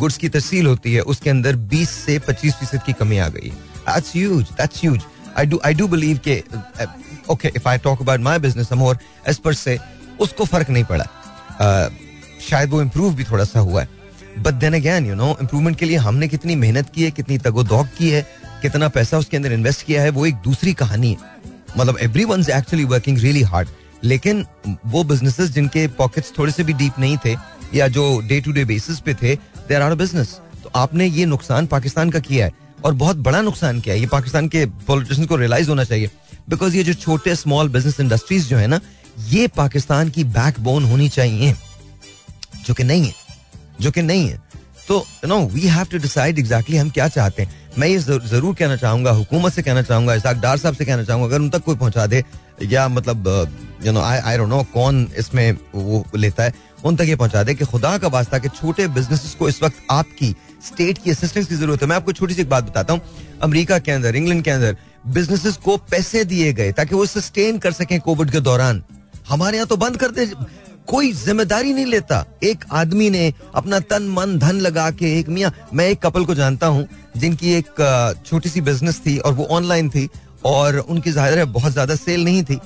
गुड्स 0.00 0.16
की 0.16 0.28
तहसील 0.28 0.66
होती 0.66 0.94
है 0.94 1.00
उसके 1.12 1.30
अंदर 1.30 1.56
20 1.68 1.88
से 2.06 2.18
25 2.28 2.52
फ़ीसद 2.52 2.82
की 2.86 2.92
कमी 2.92 3.18
आ 3.18 3.28
गई 3.28 3.50
that's 3.88 4.12
huge 4.16 4.44
that's 4.50 4.80
huge 4.80 5.00
I 5.38 5.46
do 5.46 5.60
I 5.64 5.74
do 5.74 5.88
believe 5.88 6.20
के 6.28 6.42
okay 7.30 7.52
if 7.56 7.68
I 7.68 7.78
talk 7.78 8.02
about 8.02 8.20
my 8.20 8.38
business 8.38 8.72
more 8.72 8.98
as 9.28 9.38
per 9.38 9.54
se 9.54 9.78
उसको 10.20 10.44
फ़र्क 10.44 10.70
नहीं 10.70 10.84
पड़ा। 10.84 11.04
uh, 11.04 11.90
शायद 12.48 12.70
वो 12.70 12.80
इम्प्रूव 12.82 13.14
भी 13.14 13.24
थोड़ा 13.24 13.44
सा 13.44 13.60
हुआ 13.60 13.82
है। 13.82 13.88
But 14.38 14.54
then 14.54 14.74
again 14.74 15.06
you 15.06 15.14
know 15.14 15.36
improvement 15.40 15.78
के 15.78 15.86
लिए 15.86 15.96
हमने 15.98 16.28
कितनी 16.28 16.54
मेहनत 16.56 16.90
की 16.94 17.04
है 17.04 17.10
कितनी 17.10 17.38
तगोदौग 17.38 17.86
की 17.98 18.10
है 18.10 18.22
कितना 18.62 18.88
पैसा 18.88 19.18
उसके 19.18 19.36
अंदर 19.36 19.52
इन्वेस्ट 19.52 19.86
किया 19.86 20.02
है 20.02 20.10
वो 20.10 20.26
एक 20.26 20.34
दूसरी 20.44 20.72
कहानी 20.74 21.10
है। 21.10 21.16
मतलब 21.78 21.98
every 22.02 22.24
one 22.24 22.40
actually 22.52 22.84
working 22.84 23.18
really 23.18 23.42
hard 23.42 23.68
लेकिन 24.04 24.44
वो 24.86 25.02
बिजनेसेस 25.04 25.50
जिनके 25.50 25.86
पॉकेट्स 25.88 26.32
थोड़े 26.38 26.52
से 26.52 26.64
भी 26.64 26.72
डीप 26.72 26.98
नहीं 26.98 27.16
थे, 27.24 27.36
या 27.74 27.88
जो 27.88 28.20
डे 28.20 28.40
टू 28.40 28.52
डे 28.52 28.64
बेसिस 28.64 29.00
पे 29.00 29.14
थे 29.14 29.34
देर 29.68 29.82
आर 29.82 29.94
बिज़नेस 29.94 30.38
तो 30.62 30.70
आपने 30.76 31.06
ये 31.06 31.24
नुकसान 31.26 31.66
पाकिस्तान 31.66 32.10
का 32.10 32.18
किया 32.18 32.46
है, 32.46 32.52
और 32.84 32.94
बहुत 32.94 33.16
बड़ा 33.16 33.40
नुकसान 33.40 33.80
किया 33.80 33.94
है। 33.94 34.00
ये 34.00 34.06
पाकिस्तान 34.06 34.48
के 34.48 34.64
पॉलिटिशियन 34.86 35.26
को 35.26 35.36
रियलाइज़ 35.36 35.68
होना 35.68 35.84
चाहिए। 35.84 36.10
बिकॉज़ 36.50 36.76
ये 36.76 36.84
जो 36.84 36.94
छोटे 36.94 37.34
स्मॉल 37.36 37.68
बिज़नेस 37.68 38.00
इंडस्ट्रीज़ 38.00 38.48
जो 38.48 38.56
है 38.56 38.66
ना, 38.66 38.80
ये 39.20 39.46
पाकिस्तान 39.48 40.08
की 40.08 40.24
बैकबोन 40.26 40.84
होनी 40.84 41.08
चाहिए। 41.08 41.54
जो 42.66 42.74
कि 42.74 42.84
नहीं 42.84 43.06
है। 43.06 43.14
जो 43.80 43.90
कि 43.90 44.02
नहीं 44.02 44.28
है। 44.28 44.40
तो 44.88 45.04
no 45.26 45.38
we 45.46 45.60
have 45.60 45.84
to 45.84 45.98
decide 45.98 46.38
exactly 46.38 46.76
हम 46.76 46.90
क्या 46.90 47.08
चाहते 47.08 47.42
हैं। 47.42 47.59
मैं 47.78 47.88
ये 47.88 47.98
ज़रूर 47.98 48.54
कहना 48.54 48.76
चाहूँगा, 48.76 49.10
हुकूमत 49.12 49.52
से 49.52 49.62
कहना 49.62 49.82
चाहूँगा, 49.82 50.14
इसाक 50.14 50.36
डार 50.36 50.56
साहब 50.58 50.74
से 50.74 50.84
कहना 50.84 51.04
चाहूँगा, 51.04 51.26
अगर 51.26 51.40
उन 51.40 51.50
तक 51.50 51.62
कोई 51.64 51.76
पहुँचा 51.76 52.06
दे, 52.06 52.24
या 52.62 52.86
मतलब 52.88 53.28
you 53.84 53.92
know 53.92 54.00
I 54.00 54.18
I 54.18 54.36
don't 54.38 54.48
know 54.48 54.62
कौन 54.72 55.06
इसमें 55.18 55.52
वो 55.74 56.04
लेता 56.16 56.44
है, 56.44 56.54
उन 56.84 56.96
तक 56.96 57.04
ये 57.04 57.16
पहुँचा 57.16 57.42
दे 57.42 57.54
कि 57.54 57.64
खुदा 57.64 57.96
का 57.98 58.08
वास्ता 58.08 58.38
कि 58.38 58.48
छोटे 58.50 58.86
बिज़नेस 58.88 59.34
को 59.38 59.48
इस 59.48 59.62
वक्त 59.62 59.76
आपकी 59.90 60.34
स्टेट 60.66 60.98
की 60.98 61.10
असिस्टेंस 61.10 61.46
की 61.46 61.54
ज़रूरत 61.54 61.82
है। 61.82 61.88
मैं 61.88 61.96
आपको 61.96 62.12
छोटी 62.12 62.34
सी 62.34 62.42
एक 62.42 62.48
बात 62.50 62.64
बताता 62.64 62.92
हूँ, 62.92 63.00
अमेरिका 63.42 63.78
के 63.78 63.92
अंदर 63.92 64.16
इंग्लैंड 64.16 64.42
के 64.44 64.50
अंदर 64.50 64.76
बिजनेसेस 65.06 65.56
को 65.56 65.76
पैसे 65.90 66.24
दिए 66.24 66.52
गए 66.52 66.72
ताकि 66.72 66.94
वो 66.94 67.06
सस्टेन 67.06 67.58
कर 67.58 67.72
सकें 67.72 68.00
कोविड 68.00 68.30
के 68.30 68.40
दौरान। 68.40 68.82
हमारे 69.28 69.56
यहाँ 69.56 69.68
तो 69.68 69.76
बंद 69.76 69.96
कर 69.96 70.10
दे 70.10 70.26
कोई 70.90 71.12
ज़िम्मेदारी 71.14 71.72
नहीं 71.72 71.86
लेता। 71.86 72.24
एक 72.44 72.64
आदमी 72.72 73.08
ने 73.10 73.32
अपना 73.54 73.78
तन, 73.80 74.08
मन, 74.10 74.38
धन 74.38 74.56
लगा 74.60 74.90
के 74.92 75.18
एक 75.18 75.28
मियाँ, 75.28 75.52
मैं 75.74 75.88
एक 75.88 76.00
कपल 76.02 76.24
को 76.24 76.34
जानता 76.34 76.66
हूँ, 76.66 76.86
जिनकी 77.16 77.52
एक 77.54 78.22
छोटी 78.26 78.48
सी 78.48 78.60
बिज़नेस 78.62 79.00
थी 79.06 79.16
और 79.18 79.32
वो 79.32 79.44
ऑनलाइन 79.52 79.90
थी 79.90 80.08
और 80.46 80.78
उनकी 80.78 81.10
ज़ाहिर 81.12 81.38
है 81.38 81.44
बहुत 81.52 81.72
ज़्यादा 81.72 81.94
सेल 81.96 82.24
नहीं 82.24 82.42
थी। 82.44 82.56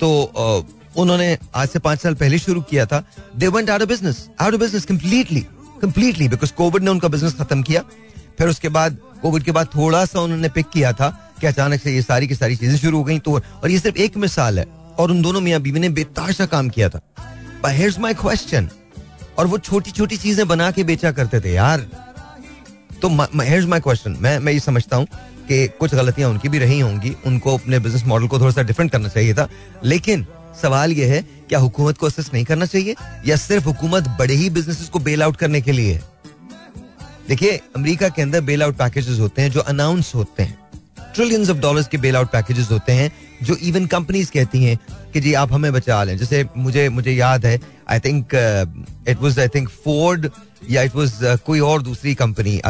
तो 0.00 0.66
उन्होंने 0.96 1.36
आज 1.54 1.68
से 1.68 1.78
पाँच 1.78 2.00
साल 2.00 2.14
पहले 2.14 2.38
शुरू 2.38 2.60
किया 2.62 2.86
था। 2.86 3.02
They 3.36 3.48
went 3.48 3.70
out 3.70 3.82
of 3.82 3.88
business 3.88 4.28
out 4.40 4.54
of 4.54 4.60
business 4.60 4.84
completely 4.86 5.46
completely 5.82 6.28
because 6.28 6.52
covid 6.54 6.82
ने 6.82 6.90
उनका 6.90 7.08
बिज़नेस 7.08 7.34
खत्म 7.34 7.62
किया। 7.62 7.82
फिर 8.38 8.48
उसके 8.48 8.68
बाद 8.70 8.98
कोविड 9.22 9.42
के 9.42 9.52
बाद 9.52 9.66
थोड़ा 9.74 10.04
सा 10.04 10.20
उन्होंने 10.20 10.48
पिक 10.50 10.66
किया 10.72 10.92
था 10.92 11.08
कि 11.40 11.46
अचानक 11.46 11.80
से 11.80 11.94
ये 11.94 12.02
सारी 12.02 12.26
की 12.26 12.34
सारी 12.34 12.56
चीज़ें 12.56 12.76
शुरू 12.78 12.98
हो 12.98 13.04
गई 13.04 13.18
तो 13.18 13.32
और 13.32 13.70
ये 13.70 13.78
सिर्फ़ 13.78 13.98
एक 13.98 14.16
मिसाल 14.16 14.58
है। 14.58 14.66
और 14.98 15.10
उन 15.10 15.22
दोनों 15.22 15.40
मियाँ 15.40 15.60
बीवी 15.60 15.80
ने 15.80 15.88
बेताशा 15.88 16.46
काम 16.46 16.68
किया 16.68 16.88
था। 16.88 17.00
हेयर्स 17.66 17.98
माई 17.98 18.14
क्वेश्चन 18.14 18.68
और 19.38 19.46
वो 19.46 19.58
छोटी 19.58 19.90
छोटी 19.90 20.16
चीज़ें 20.16 20.46
बना 20.48 20.70
के 20.70 20.84
बेचा 20.84 21.12
करते 21.12 21.40
थे, 21.40 21.52
यार। 21.52 21.80
तो 23.02 23.08
हेयर्स 23.40 23.66
माई 23.66 23.80
क्वेश्चन 23.80 24.16
मैं 24.20 24.38
मैं 24.38 24.52
ये 24.52 24.60
समझता 24.60 24.96
हूँ 24.96 25.06
कि 25.48 25.66
कुछ 25.80 25.94
गलतियाँ 25.94 26.30
उनकी 26.30 26.48
भी 26.48 26.58
रही 26.58 26.78
होंगी। 26.80 27.14
उनको 27.26 27.56
अपने 27.56 27.78
बिज़नेस 27.78 28.04
मॉडल 28.04 28.26
को 28.26 28.38
थोड़ा 28.40 28.50
सा 28.50 28.62
डिफरेंट 28.62 28.90
करना 28.92 29.08
चाहिए 29.08 29.34
था। 29.34 29.48
लेकिन 29.84 30.26
सवाल 30.62 30.92
यह 30.92 31.12
है, 31.12 31.22
क्या 31.48 31.58
हुकूमत 31.58 31.98
को 31.98 32.06
असेस 32.06 32.30
नहीं 32.34 32.44
करना 32.44 32.66
चाहिए? 32.66 32.94
या 33.26 33.36
सिर्फ़ 33.36 33.64
हुकूमत 33.64 34.08
बड़े 34.18 34.34
ही 34.34 34.50
बिजनेसेस 34.50 34.88
को 34.88 34.98
बेल 34.98 35.22
आउट 35.22 35.36
करने 35.36 35.60
के 35.60 35.72
लिए? 35.72 36.00
देखिए, 37.28 37.60
अमेरिका 37.76 38.08
के 38.08 38.22
अंदर 38.22 38.40
बेल 38.40 38.62
आउट 38.62 38.76
पैकेजेस 38.76 39.18
होते 39.18 39.42
हैं 39.42 39.50
जो 39.50 39.60
अनाउंस 39.60 40.12
होते 40.14 40.42
हैं। 40.42 40.61
ट्रिलियंस 41.14 41.50
ऑफ़ 41.50 41.58
डॉलर्स 41.58 41.88
के 41.88 41.98
बेल 41.98 42.16
आउट 42.16 42.30
पैकेजेस 42.30 42.70
होते 42.70 42.92
हैं 42.92 43.10
जो 43.42 43.54
इवन 43.56 43.86
कंपनीज़ 43.86 44.30
कहती 44.30 44.62
हैं 44.64 44.78
कि 45.12 45.20
जी 45.20 45.34
आप 45.34 45.52
हमें 45.52 45.72
बचा 45.72 46.02
लें। 46.04 46.16
जैसे 46.18 46.44
मुझे 46.56 46.88
मुझे 46.88 47.12
याद 47.12 47.46
है 47.46 47.60
I 47.90 48.00
think 48.00 48.34
it 49.08 49.18
was 49.20 49.38
I 49.38 49.48
think 49.48 49.68
Ford 49.84 50.28
या 50.70 50.82
इट 50.82 50.94
वाज 50.96 51.12
uh, 51.24 51.38
कोई 51.38 51.60
और 51.60 51.82
दूसरी 51.82 52.14
कंपनी 52.14 52.60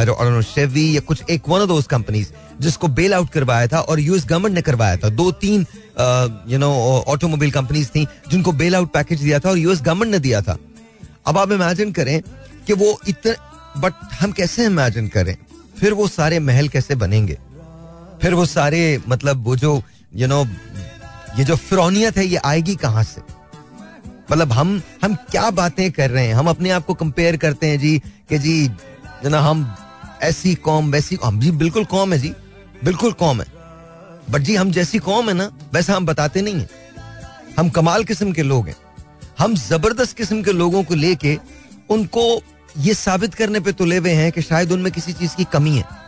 शेवी 0.43 0.97
या 0.97 1.01
कुछ 1.01 1.23
एक 1.31 1.49
वन 1.49 1.61
ऑफ़ 1.61 1.87
कंपनीज़ 1.87 2.29
जिसको 2.61 2.89
बेल 2.89 3.15
आउट 3.15 3.31
करवाया 3.31 3.67
था 3.67 3.81
और 3.81 4.01
यूएस 4.01 4.25
गवर्नमेंट 4.27 4.55
ने 4.55 4.63
करवाया 4.63 4.97
था। 4.97 5.09
दो 5.11 5.31
तीन 5.33 5.67
यू 6.49 6.59
नो 6.59 6.73
ऑटोमोबाइल 7.09 7.51
कंपनीज़ 7.51 7.89
थी 7.89 8.07
जिनको 8.31 8.53
बेल 8.53 8.77
आउट 8.77 8.93
पैकेज 8.93 9.21
दिया 9.21 9.39
था 9.39 9.51
और 9.51 9.59
यूएस 9.59 9.83
गवर्नमेंट 9.83 10.13
ने 10.13 10.19
दिया 10.19 10.41
था। 10.43 10.59
अब 11.27 11.39
आप 11.39 11.53
इमेजिन 11.53 11.93
करें 11.93 12.21
कि 12.67 12.73
वो 12.73 12.99
इतने 13.09 13.35
बट 13.81 13.93
हम 14.21 14.33
कैसे 14.33 14.65
इमेजिन 14.67 15.09
करें? 15.09 15.37
फिर 15.81 15.93
वो 15.93 16.09
सारे 16.09 16.39
महल 16.41 16.69
कैसे 16.69 16.95
बनेंगे? 16.95 17.39
फिर 18.23 18.35
वो 18.35 18.45
सारे 18.47 19.01
मतलब 19.09 19.45
वो 19.45 19.57
जो 19.57 19.83
यू 20.15 20.27
नो 20.29 20.45
ये 21.39 21.45
जो 21.45 21.57
फिरौनियत 21.57 22.17
है, 22.17 22.25
ये 22.27 22.37
आएगी 22.37 22.75
कहाँ 22.77 23.03
से? 23.05 23.21
मतलब 24.31 24.53
हम 24.53 24.81
हम 25.05 25.15
क्या 25.31 25.51
बातें 25.51 25.91
कर 25.93 26.11
रहे 26.11 26.27
हैं? 26.27 26.35
हम 26.35 26.49
अपने 26.49 26.71
आप 26.71 26.85
को 26.87 26.95
कंपेयर 26.95 27.37
करते 27.37 27.67
हैं 27.67 27.79
जी, 27.79 27.99
कि 28.29 28.39
जी 28.39 28.71
ना 29.25 29.41
हम 29.41 29.75
ऐसी 30.23 30.55
कौम, 30.55 30.91
वैसी, 30.93 31.19
हम 31.25 31.41
जी 31.41 31.51
बिल्कुल 31.51 31.85
कौम 31.85 32.13
है 32.13 32.19
जी, 32.19 32.33
बिल्कुल 32.85 33.13
कौम 33.13 33.41
है। 33.41 33.47
बट 34.31 34.41
जी 34.41 34.55
हम 34.57 34.71
जैसी 34.71 34.99
कौम 34.99 35.29
है 35.29 35.35
ना, 35.35 35.51
वैसा 35.73 35.95
हम 35.97 36.07
बताते 36.07 36.43
नहीं 36.43 36.55
है। 36.55 36.69
हम 37.59 37.69
कमाल 37.69 38.05
किस्म 38.05 38.33
के 38.33 38.43
लोग 38.43 38.69
हैं। 38.69 38.77
हम 39.39 39.55
ज़बरदस्त 39.55 40.17
किस्म 40.17 40.43
के 40.43 40.53
लोगों 40.53 40.83
को 40.85 40.95
लेके 40.95 41.39
उनको 41.91 42.43
ये 42.79 42.95
साबित 42.95 43.35
करने 43.35 43.61
पे 43.61 43.73
तुले 43.73 43.97
हुए 43.97 44.11
हैं 44.11 44.31
कि 44.33 44.43
शायद 44.43 44.73
उनमें 44.73 44.93
किसी 44.93 45.13
चीज़ 45.13 45.37
की 45.37 45.45
कमी 45.45 45.77
है। 45.77 46.02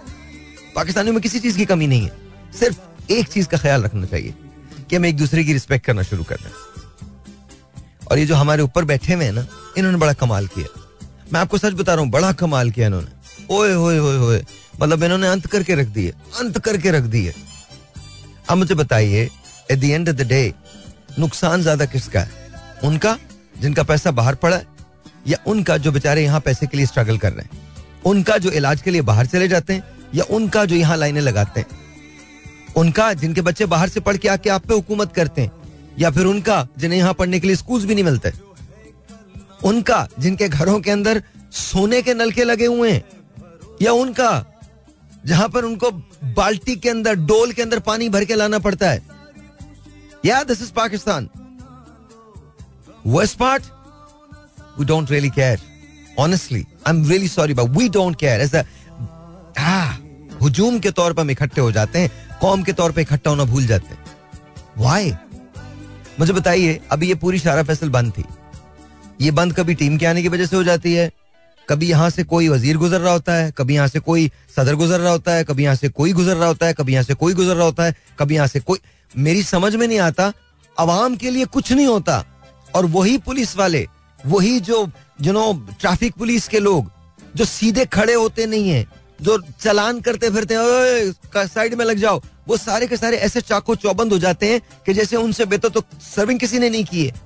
पाकिस्तानियों 0.75 1.15
में 1.15 1.23
किसी 1.23 1.41
चीज़ 1.41 1.57
की 1.57 1.65
कमी 1.65 1.87
नहीं 1.87 2.03
है। 2.03 2.13
सिर्फ़ 2.59 3.13
एक 3.13 3.29
चीज़ 3.29 3.49
का 3.49 3.59
ख्याल 3.59 3.83
रखना 3.83 4.07
चाहिए 4.07 4.35
कि 4.91 4.97
हम 4.97 5.05
एक 5.07 5.17
दूसरे 5.17 5.45
की 5.45 5.53
रिस्पेक्ट 5.53 5.87
करना 5.87 6.03
शुरू 6.03 6.25
कर 6.25 6.37
दें 6.37 6.51
और 8.07 8.19
ये 8.19 8.27
जो 8.27 8.35
हमारे 8.35 8.63
ऊपर 8.63 8.85
बैठे 8.85 9.15
हुए 9.15 9.25
हैं 9.25 9.33
ना, 9.33 9.47
इन्होंने 9.79 9.99
बड़ा 9.99 10.13
कमाल 10.13 10.47
किया। 10.47 10.81
मैं 11.33 11.41
आपको 11.41 11.59
सच 11.59 11.73
बता 11.73 11.95
रहा 11.95 12.03
हूँ, 12.03 12.11
बड़ा 12.11 12.33
कमाल 12.35 12.71
किया 12.71 12.87
इन्होंने। 12.87 13.09
ओए, 13.51 13.73
होए 13.73 13.99
होए 13.99 14.17
होए। 14.17 14.45
मतलब 14.81 15.03
इन्होंने 15.03 15.29
अंत 15.29 15.47
करके 15.47 15.75
रख 15.75 15.87
दिए, 15.89 16.11
अंत 16.41 16.59
करके 16.59 16.91
रख 16.91 17.03
दिए। 17.05 17.35
अब 18.51 18.57
मुझे 18.57 18.75
बताइए 18.75 19.29
at 19.71 19.79
the 19.79 19.85
end 19.85 20.09
of 20.09 20.17
the 20.17 20.27
day 20.29 20.53
नुकसान 21.19 21.63
ज़्यादा 21.63 21.85
किसका 21.85 22.21
है? 22.21 22.31
उनका, 22.85 23.17
जिनका 23.61 23.83
पैसा 23.83 24.11
बाहर 24.11 24.35
पड़ा 24.35 24.57
है, 24.57 24.67
या 25.27 25.39
उनका 25.47 25.77
जो 25.79 25.93
बेचारे 25.93 26.25
यहाँ 26.25 26.41
पैसे 26.41 26.67
के 26.67 26.77
लिए 26.77 26.87
स्ट्रगल 26.87 27.19
कर 27.19 27.33
रहे 27.33 27.45
हैं? 27.45 27.63
उनका 28.07 28.39
जो 28.39 28.51
इलाज 28.51 28.83
के 28.83 28.91
लिए 28.91 29.03
बाहर 29.03 29.27
चले 29.27 29.49
जाते 29.49 29.73
हैं 29.73 29.83
या 30.15 30.25
उनका 30.31 30.65
जो 30.65 30.77
यहाँ 30.77 30.97
लाइनें 30.97 31.21
लगाते 31.21 31.61
हैं? 31.61 31.67
उनका, 32.77 33.13
जिनके 33.13 33.41
बच्चे 33.41 33.67
बाहर 33.67 33.89
से 33.89 34.01
पढ़ 34.01 34.17
के 34.17 34.29
आके 34.29 34.51
आप 34.51 34.67
पे 34.67 34.75
हुकूमत 34.75 35.13
करते 35.13 35.43
हैं, 35.43 35.53
या 35.99 36.11
फिर 36.11 36.27
उनका, 36.27 36.69
जिन्हें 36.79 36.99
यहाँ 36.99 37.15
पढ़ने 37.15 37.41
के 37.41 37.47
लिए 37.47 37.57
स्कूल 37.57 37.87
भी 37.87 37.95
नहीं 37.95 38.05
मिलते? 38.05 38.33
उनका, 39.65 40.09
जिनके 40.19 40.49
घरों 40.49 40.81
के 40.81 40.91
अंदर 40.91 41.23
सोने 41.53 42.03
के 42.03 42.15
नलके 42.15 42.45
लगे 42.45 42.67
हुए 42.67 42.91
हैं, 42.91 43.05
या 43.83 43.93
उनका, 43.93 44.45
जहाँ 45.27 45.49
पर 45.49 45.65
उनको 45.65 45.91
बाल्टी 46.25 46.77
के 46.77 46.89
अंदर, 46.89 47.15
डोल 47.15 47.53
के 47.53 47.63
अंदर 47.63 47.79
पानी 47.79 48.09
भर 48.09 48.25
के 48.25 48.35
लाना 48.35 48.59
पड़ता 48.59 48.91
है? 48.91 49.03
या 50.27 50.43
this 50.43 50.63
is 50.63 50.73
Pakistan 50.73 51.29
west 53.07 53.39
part 53.39 53.63
we 54.79 54.85
don't 54.85 55.11
really 55.11 55.31
care 55.31 55.61
honestly 56.19 56.67
I 56.87 56.95
am 56.95 57.09
really 57.09 57.29
sorry 57.29 57.55
but 57.55 57.63
we 57.63 57.89
don't 57.89 58.17
care 58.17 58.41
as 58.41 58.55
हुजूम 60.45 60.79
के 60.79 60.91
तौर 60.91 61.13
पर 61.13 61.23
हम 61.23 61.31
इकट्ठे 61.31 61.61
हो 61.61 61.71
जाते 61.73 61.99
हैं, 61.99 62.11
कौम 62.41 62.63
के 62.63 62.73
तौर 62.73 62.93
पर 62.93 63.01
इकट्ठा 63.01 63.31
होना 63.31 63.45
भूल 63.47 63.67
जाते 63.67 63.95
हैं। 63.95 65.19
मुझे 66.21 66.33
बताइए, 66.33 66.81
अभी 66.93 67.09
ये 67.09 67.15
पूरी 67.17 67.39
शारा 67.39 67.63
फैसल 67.63 67.89
बंद 67.91 68.13
थी। 68.13 68.25
ये 69.21 69.31
बंद 69.31 69.53
कभी 69.53 69.75
टीम 69.75 69.97
के 69.99 70.07
आने 70.07 70.23
की 70.23 70.29
वजह 70.29 70.47
से 70.47 70.57
हो 70.57 70.63
जाती 70.65 70.93
है? 70.95 71.11
कभी 71.69 71.87
यहाँ 71.87 72.09
से 72.11 72.25
कोई 72.25 72.49
वज़ीर 72.49 72.77
गुजर 72.77 73.01
रहा 73.01 73.13
होता 73.13 73.35
है? 73.35 73.51
कभी 73.51 73.75
यहाँ 73.75 73.89
से 73.89 74.01
कोई 74.01 74.31
सदर 74.57 74.75
गुजर 74.75 75.01
रहा 75.01 75.13
होता 75.13 75.33
है? 75.33 75.45
कभी 75.45 75.65
यहाँ 75.65 75.77
से 75.77 75.89
कोई 75.91 76.13
गुजर 76.13 76.37
रहा 76.37 76.49
होता 76.49 76.67
है? 76.67 76.73
कभी 76.73 76.93
यहाँ 76.93 77.05
से 77.05 77.15
कोई 77.15 77.35
गुजर 77.35 77.55
रहा 77.55 77.65
होता 77.65 77.85
है? 77.85 77.95
कभी 78.19 78.35
यहाँ 78.35 78.47
से 78.47 78.61
कोई 78.61 78.79
मेरी 79.15 79.43
समझ 79.45 79.75
में 79.75 79.87
नहीं 79.87 79.99
आता 80.01 80.33
अवाम 80.77 81.17
के 81.17 81.31
लिए 81.31 81.45
कुछ 81.47 81.73
नहीं 81.73 81.87
होता। 81.87 82.25
और 82.75 82.87
वही 82.87 83.17
पुलिस 83.21 83.57
वाले, 83.57 83.87
वही 84.19 84.59
जो 84.61 84.89
यू 85.23 85.33
नो 85.33 85.53
ट्रैफ़िक 85.81 86.15
पुलिस 86.15 86.49
के 86.49 86.61
लोग, 86.61 86.91
जो 87.37 87.45
सीधे 87.47 87.85
खड़े 87.87 88.15
होते 88.15 88.47
नहीं 88.47 88.69
है 88.69 88.87
जो 89.23 89.43
चलान 89.61 90.01
करते 90.01 90.31
फिरते 90.31 90.55
हैं 90.55 91.47
साइड 91.47 91.75
में 91.75 91.85
लग 91.85 91.97
जाओ। 91.97 92.23
वो 92.49 92.57
सारे 92.57 92.87
के 92.87 92.97
सारे 92.97 93.17
ऐसे 93.17 93.41
चाको 93.41 93.77
चौबंद 93.77 94.13
हो 94.13 94.19
जाते 94.19 94.53
हैं 94.53 94.61
कि 94.87 94.95
जैसे 94.95 95.17
उनसे 95.17 95.45
बेहतर 95.45 95.69
तो 95.69 95.83
सर्विंग 96.03 96.41
किसी 96.41 96.59
ने 96.59 96.71
नहीं 96.71 96.85
की 96.85 97.05
है। 97.07 97.21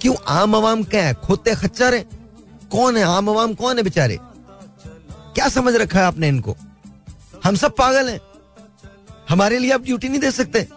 क्यों 0.00 0.14
आम 0.28 0.54
आवाम 0.54 0.82
क्या 0.84 1.06
है? 1.06 1.14
खोते 1.14 1.54
खच्चर 1.54 1.94
है। 1.94 2.04
कौन 2.72 2.96
है 2.96 3.02
आम 3.02 3.30
आवाम 3.30 3.54
कौन 3.54 3.76
है 3.76 3.82
बेचारे? 3.82 4.18
क्या 5.34 5.48
समझ 5.48 5.74
रखा 5.74 5.98
है 5.98 6.04
आपने 6.04 6.28
इनको? 6.28 6.56
हम 7.44 7.56
सब 7.56 7.76
पागल 7.76 8.08
हैं। 8.08 8.20
हमारे 9.28 9.58
लिए 9.58 9.70
आप 9.70 9.80
ड्यूटी 9.80 10.08
नहीं 10.08 10.20
दे 10.20 10.30
सकते। 10.30 10.68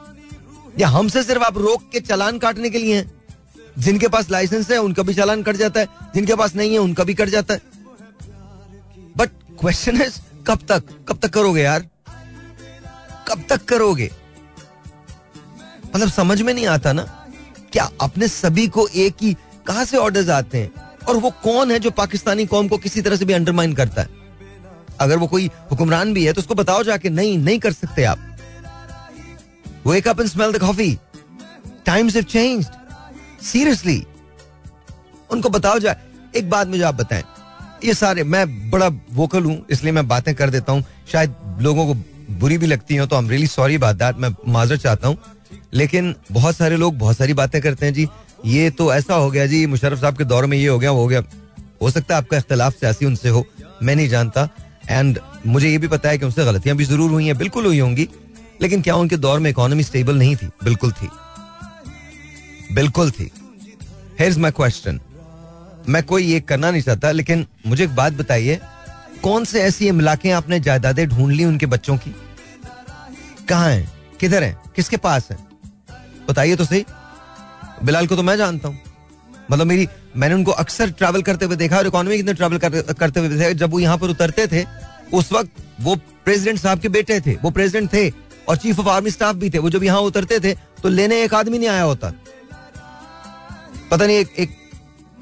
या 0.79 0.87
हमसे 0.87 1.23
सिर्फ़ 1.23 1.43
आप 1.43 1.57
रोक 1.57 1.89
के 1.91 1.99
चलान 1.99 2.39
काटने 2.39 2.69
के 2.69 2.77
लिए 2.77 2.95
हैं। 2.95 3.23
जिनके 3.79 4.07
पास 4.07 4.29
लाइसेंस 4.29 4.71
है, 4.71 4.77
उनका 4.77 5.03
भी 5.03 5.13
चालान 5.13 5.43
कट 5.43 5.55
जाता 5.55 5.79
है। 5.79 5.87
जिनके 6.15 6.35
पास 6.35 6.55
नहीं 6.55 6.71
है, 6.71 6.77
उनका 6.77 7.03
भी 7.03 7.13
कट 7.13 7.29
जाता 7.29 7.53
है। 7.53 7.61
बट 9.17 9.29
क्वेश्चन 9.59 9.97
है 9.97 10.09
कब 10.47 10.59
तक? 10.69 10.83
कब 11.09 11.19
तक 11.21 11.29
करोगे 11.29 11.61
यार? 11.61 11.87
कब 13.27 13.43
तक 13.49 13.65
करोगे? 13.65 14.09
मतलब 15.95 16.09
समझ 16.09 16.41
में 16.41 16.53
नहीं 16.53 16.67
आता 16.67 16.93
ना? 16.93 17.03
क्या 17.73 17.89
अपने 18.01 18.27
सभी 18.27 18.67
को 18.67 18.87
एक 18.87 19.15
ही 19.21 19.33
कहा 19.67 19.83
से 19.85 19.97
ऑर्डर्स 19.97 20.29
आते 20.29 20.57
हैं? 20.57 20.71
और 21.09 21.17
वो 21.17 21.29
कौन 21.43 21.71
है 21.71 21.79
जो 21.79 21.91
पाकिस्तानी 21.91 22.45
कौम 22.45 22.67
को 22.67 22.77
किसी 22.77 23.01
तरह 23.01 23.15
से 23.15 23.25
भी 23.25 23.33
अंडरमाइन 23.33 23.73
करता 23.73 24.01
है? 24.01 24.09
अगर 24.99 25.17
वो 25.17 25.27
कोई 25.27 25.49
हुक्मरान 25.71 26.13
भी 26.13 26.25
है 26.25 26.33
तो 26.33 26.41
उसको 26.41 26.55
बताओ 26.55 26.83
जाके, 26.83 27.09
नहीं 27.09 27.37
नहीं 27.37 27.59
कर 27.59 27.73
सकते 27.73 28.03
आप. 28.03 28.29
Wake 29.87 30.07
up 30.07 30.19
and 30.19 30.29
smell 30.29 30.51
the 30.51 30.59
coffee 30.59 30.97
times 31.85 32.15
have 32.15 32.23
changed 32.23 33.43
seriously 33.43 34.05
उनको 35.31 35.49
बताओ 35.49 35.79
जाए 35.79 36.01
एक 36.35 36.49
बात 36.49 36.67
मुझे 36.67 36.83
आप 36.83 36.95
बताएँ। 36.95 37.23
ये 37.83 37.93
सारे, 37.93 38.23
मैं 38.23 38.69
बड़ा 38.69 38.87
वोकल 39.13 39.43
हूँ, 39.43 39.65
इसलिए 39.71 39.93
मैं 39.93 40.07
बातें 40.07 40.33
कर 40.35 40.49
देता 40.49 40.71
हूँ। 40.71 40.83
शायद 41.11 41.35
लोगों 41.61 41.85
को 41.87 41.93
बुरी 42.33 42.57
भी 42.57 42.67
लगती 42.67 42.95
हो 42.95 43.05
तो 43.05 43.15
आई 43.15 43.21
एम 43.21 43.29
रियली 43.29 43.47
सॉरी 43.47 43.77
बात 43.77 43.95
दैट 43.95 44.17
मैं 44.17 44.29
माजर 44.47 44.77
चाहता 44.77 45.07
हूँ। 45.07 45.17
लेकिन 45.73 46.13
बहुत 46.31 46.55
सारे 46.55 46.77
लोग 46.77 46.97
बहुत 46.97 47.17
सारी 47.17 47.33
बातें 47.33 47.61
करते 47.61 47.85
हैं 47.85 47.93
जी। 47.93 48.07
ये 48.45 48.69
तो 48.69 48.93
ऐसा 48.93 49.15
हो 49.15 49.29
गया 49.31 49.45
जी 49.45 49.65
मुशरफ 49.67 49.99
साहब 49.99 50.17
के 50.17 50.23
दौर 50.23 50.45
में 50.45 50.57
ये 50.57 50.67
हो 50.67 50.79
गया, 50.79 50.91
वो 50.91 51.01
हो 51.01 51.07
गया। 51.07 51.23
हो 51.81 51.89
सकता 51.91 52.15
है 52.15 52.21
आपका 52.21 52.37
इख्तलाफ 52.37 52.73
सियासी 52.73 53.05
उनसे 53.05 53.29
हो, 53.29 53.45
मैं 53.83 53.95
नहीं 53.95 54.09
जानता। 54.09 54.47
एंड 54.89 55.19
मुझे 55.45 55.69
ये 55.69 55.77
भी 55.77 55.87
पता 55.87 56.09
है 56.09 56.17
कि 56.17 56.25
उनसे 56.25 56.45
गलतियाँ 56.45 56.77
भी 56.77 56.85
ज़रूर 56.85 57.11
हुई 57.11 57.25
हैं, 57.25 57.37
बिल्कुल 57.37 57.65
हुई 57.65 57.79
होंगी। 57.79 58.07
लेकिन 58.61 58.81
क्या 58.81 58.95
उनके 58.95 59.17
दौर 59.17 59.39
में 59.39 59.49
इकोनॉमी 59.49 59.83
स्टेबल 59.83 60.17
नहीं 60.17 60.35
थी? 60.35 60.47
बिल्कुल 60.63 60.91
थी। 60.93 61.09
बिल्कुल 62.73 63.11
थी। 63.11 63.31
हेयर 64.19 64.31
इज़ 64.31 64.39
माई 64.39 64.51
क्वेश्चन 64.51 64.99
मैं 65.89 66.03
कोई 66.03 66.23
ये 66.23 66.39
करना 66.39 66.71
नहीं 66.71 66.81
चाहता 66.81 67.11
लेकिन 67.11 67.45
मुझे 67.67 67.83
एक 67.83 67.95
बात 67.95 68.13
बताइए 68.13 68.59
कौन 69.23 69.45
से 69.45 69.61
ऐसी 69.61 69.87
इमलाके 69.87 70.31
आपने 70.31 70.59
जायदादें 70.59 71.07
ढूंढ 71.09 71.31
ली 71.31 71.45
उनके 71.45 71.65
बच्चों 71.65 71.97
की? 71.97 72.15
कहा 73.49 73.67
है? 73.67 73.87
किधर 74.19 74.43
है? 74.43 74.57
किसके 74.75 74.97
पास 74.97 75.27
है? 75.31 75.37
बताइए 76.27 76.55
तो 76.55 76.65
सही। 76.65 76.85
बिलाल 77.83 78.07
को 78.07 78.15
तो 78.15 78.23
मैं 78.23 78.37
जानता 78.37 78.67
हूँ। 78.67 78.79
मतलब 79.51 79.67
मेरी 79.67 79.87
मैंने 80.15 80.35
उनको 80.35 80.51
अक्सर 80.53 80.91
ट्रैवल 80.91 81.21
करते 81.21 81.45
हुए 81.45 81.55
देखा 81.55 81.77
और 81.77 81.87
इकोनॉमी 81.87 82.17
कितने 82.17 82.33
ट्रैवल 82.33 82.57
कर, 82.57 82.81
करते 82.93 83.19
हुए 83.19 83.29
देखा। 83.29 83.51
जब 83.51 83.71
वो 83.71 83.79
यहाँ 83.79 83.97
पर 83.97 84.09
उतरते 84.09 84.47
थे 84.47 84.65
उस 85.13 85.31
वक्त 85.33 85.63
वो 85.81 85.95
प्रेसिडेंट 85.95 86.59
साहब 86.59 86.79
के 86.79 86.89
बेटे 86.89 87.19
थे 87.21 87.35
वो 87.43 87.51
प्रेसिडेंट 87.51 87.93
थे 87.93 88.09
और 88.49 88.57
चीफ 88.57 88.79
ऑफ़ 88.79 88.87
आर्मी 88.89 89.11
स्टाफ 89.11 89.35
भी 89.35 89.49
थे। 89.49 89.57
वो 89.57 89.69
जब 89.69 89.83
यहाँ 89.83 89.99
उतरते 90.01 90.39
थे 90.39 90.53
तो 90.83 90.89
लेने 90.89 91.23
एक 91.23 91.33
आदमी 91.33 91.57
नहीं 91.57 91.69
आया 91.69 91.83
होता। 91.83 92.13
पता 93.91 94.05
नहीं 94.05 94.17
एक, 94.17 94.33
एक 94.39 94.49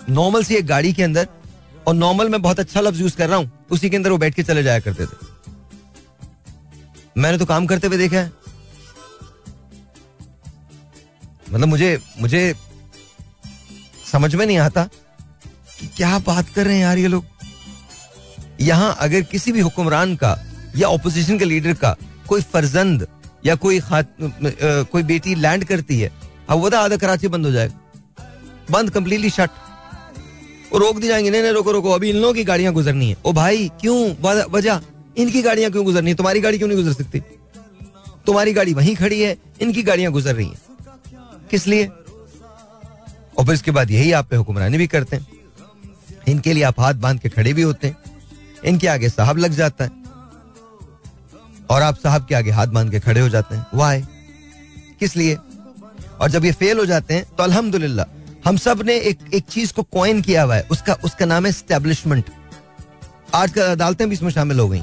नॉर्मल 0.09 0.43
सी 0.43 0.55
एक 0.55 0.65
गाड़ी 0.67 0.93
के 0.93 1.03
अंदर 1.03 1.27
और 1.87 1.93
नॉर्मल 1.95 2.29
में 2.29 2.41
बहुत 2.41 2.59
अच्छा 2.59 2.81
लफ्ज 2.81 3.01
यूज़ 3.01 3.15
कर 3.17 3.29
रहा 3.29 3.37
हूँ 3.37 3.51
उसी 3.71 3.89
के 3.89 3.97
अंदर 3.97 4.11
वो 4.11 4.17
बैठ 4.17 4.35
के 4.35 4.43
चले 4.43 4.63
जाया 4.63 4.79
करते 4.79 5.05
थे। 5.05 5.29
मैंने 7.17 7.37
तो 7.37 7.45
काम 7.45 7.65
करते 7.67 7.87
हुए 7.87 7.97
देखा 7.97 8.17
है। 8.17 8.31
मतलब 11.49 11.67
मुझे 11.67 11.97
मुझे 12.19 12.53
समझ 14.11 14.33
में 14.35 14.45
नहीं 14.45 14.57
आता 14.57 14.83
कि 15.79 15.87
क्या 15.87 16.17
बात 16.19 16.49
कर 16.55 16.65
रहे 16.65 16.75
हैं 16.75 16.81
यार 16.81 16.97
ये 16.97 17.07
लोग। 17.07 17.25
यहाँ 18.61 18.95
अगर 18.99 19.21
किसी 19.21 19.51
भी 19.51 19.59
हुक्मरान 19.59 20.15
का 20.15 20.37
या 20.75 20.87
ऑपोजिशन 20.89 21.37
के 21.39 21.45
लीडर 21.45 21.73
का 21.73 21.95
कोई 22.27 22.41
फर्जंद 22.43 23.07
या 23.45 23.55
कोई 23.55 23.79
खात, 23.79 24.15
कोई 24.21 25.03
बेटी 25.03 25.35
लैंड 25.35 25.65
करती 25.65 25.99
है 25.99 26.11
अब 26.49 26.59
वो 26.59 26.69
आधा 26.77 26.97
कराची 26.97 27.27
बंद 27.27 27.45
हो 27.45 27.51
जाएगा। 27.51 27.75
बंद 28.71 28.89
कंप्लीटली 28.89 29.29
शट 29.29 29.49
रोक 30.77 30.99
दी 30.99 31.07
जाएँगे, 31.07 31.29
नहीं 31.29 31.41
नहीं, 31.41 31.51
रोको 31.51 31.71
रोको, 31.71 31.91
अभी 31.91 32.09
इन 32.09 32.15
लोगों 32.15 32.33
की 32.33 32.43
गाड़ियाँ 32.43 32.73
गुजरनी 32.73 33.09
है। 33.09 33.17
ओ 33.25 33.33
भाई, 33.33 33.71
क्यों? 33.81 34.15
वजह, 34.51 34.81
इनकी 35.17 35.41
गाड़ियाँ 35.41 35.71
क्यों 35.71 35.85
गुजरनी 35.85 36.09
है? 36.09 36.15
तुम्हारी 36.15 36.41
गाड़ी 36.41 36.57
क्यों 36.57 36.69
नहीं 36.69 36.83
गुजर 36.83 37.03
सकती? 37.03 37.19
तुम्हारी 38.25 38.53
गाड़ी 38.53 38.73
वहीं 38.73 38.95
खड़ी 38.95 39.21
है, 39.21 39.37
इनकी 39.61 39.83
गाड़ियाँ 39.83 40.11
गुजर 40.11 40.35
रही 40.35 40.47
हैं। 40.47 40.61
किस 41.51 41.67
लिए? 41.67 41.85
और 43.37 43.45
फिर 43.45 43.53
इसके 43.53 43.71
बाद 43.71 43.91
यही 43.91 44.11
आप 44.11 44.27
पे 44.27 44.35
हुक्मरानी 44.35 44.77
भी 44.77 44.87
करते 44.87 45.15
हैं। 45.15 45.27
इनके 46.27 46.53
लिए 46.53 46.63
आप 46.63 46.79
हाथ 46.79 46.93
बाँध 46.93 47.19
के 47.19 47.29
खड़े 47.29 47.53
भी 47.53 47.61
होते 47.61 47.87
हैं। 47.87 47.97
इनके 48.65 48.87
आगे 48.87 49.09
साहब 49.09 49.37
लग 49.37 49.51
जाता 49.51 49.83
है। 49.83 49.91
और 51.69 51.81
आप 51.81 51.97
साहब 51.97 52.25
के 52.25 52.35
आगे 52.35 52.51
हाथ 52.51 52.67
बाँध 52.67 52.91
के 52.91 52.99
खड़े 52.99 53.21
हो 53.21 53.29
जाते 53.29 53.55
हैं। 53.55 53.67
वाई 53.73 54.01
किस 54.99 55.17
लिए? 55.17 55.37
और 56.21 56.29
जब 56.29 56.45
ये 56.45 56.51
फेल 56.51 56.79
हो 56.79 56.85
जाते 56.85 57.13
हैं 57.13 57.25
तो 57.37 57.43
अल्हम्दुलिल्लाह 57.43 58.05
हम 58.45 58.57
सबने 58.57 58.95
एक 58.99 59.19
एक 59.33 59.43
चीज़ 59.45 59.73
को 59.73 59.83
कॉइन 59.91 60.21
किया 60.21 60.43
हुआ 60.43 60.55
है। 60.55 60.67
उसका 60.71 60.93
उसका 61.03 61.25
नाम 61.25 61.45
है 61.45 61.51
स्टैब्लिशमेंट 61.51 62.29
आजकल 63.35 63.61
अदालतें 63.61 64.07
भी 64.09 64.15
इसमें 64.15 64.29
शामिल 64.31 64.59
हो 64.59 64.67
गई। 64.69 64.81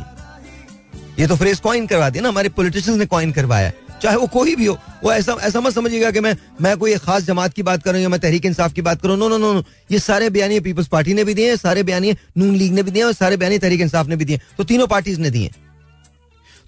ये 1.18 1.26
तो 1.26 1.36
फ्रेज 1.36 1.60
कॉइन 1.60 1.86
करवा 1.86 2.08
दिया 2.10 2.22
ना, 2.22 2.28
हमारे 2.28 2.48
पॉलिटिशियंस 2.50 2.98
ने 2.98 3.06
कॉइन 3.06 3.32
करवाया 3.32 3.72
चाहे 4.02 4.16
वो 4.16 4.26
कोई 4.28 4.54
भी 4.56 4.66
हो, 4.66 4.76
वो 5.04 5.12
ऐसा 5.12 5.36
ऐसा 5.42 5.60
मत 5.60 5.74
समझिएगा 5.74 6.10
कि 6.10 6.20
मैं 6.20 6.36
मैं 6.62 6.76
कोई 6.78 6.96
खास 6.98 7.22
जमात 7.24 7.54
की 7.54 7.62
बात 7.62 7.82
करूँ 7.82 8.00
या 8.00 8.08
मैं 8.08 8.20
तहरीक 8.20 8.44
इंसाफ 8.46 8.72
की 8.72 8.82
बात 8.82 9.00
करूँ। 9.02 9.16
नो 9.18 9.28
नो 9.28 9.38
नो 9.38 9.52
नो 9.52 9.62
ये 9.90 9.98
सारे 10.00 10.28
बयानी 10.30 10.60
पीपल्स 10.60 10.88
पार्टी 10.88 11.14
ने 11.14 11.24
भी 11.24 11.34
दिए 11.34 11.56
सारे 11.56 11.82
बयानी 11.82 12.14
नून 12.38 12.54
लीग 12.56 12.72
ने 12.72 12.82
भी 12.82 12.90
दिए 12.90 13.02
और 13.02 13.12
सारे 13.14 13.36
बयानी 13.36 13.58
तहरीक 13.58 13.80
इंसाफ 13.80 14.06
ने 14.06 14.16
भी 14.16 14.24
दिए 14.24 14.40
तो 14.58 14.64
तीनों 14.64 14.86
पार्टीज़ 14.86 15.20
ने 15.20 15.30
दिए 15.30 15.50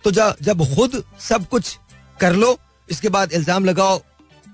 तो 0.05 0.11
जब 0.11 0.65
खुद 0.75 1.03
सब 1.21 1.47
कुछ 1.49 1.77
कर 2.19 2.35
लो, 2.35 2.59
इसके 2.89 3.09
बाद 3.09 3.33
इल्ज़ाम 3.33 3.65
लगाओ 3.65 4.01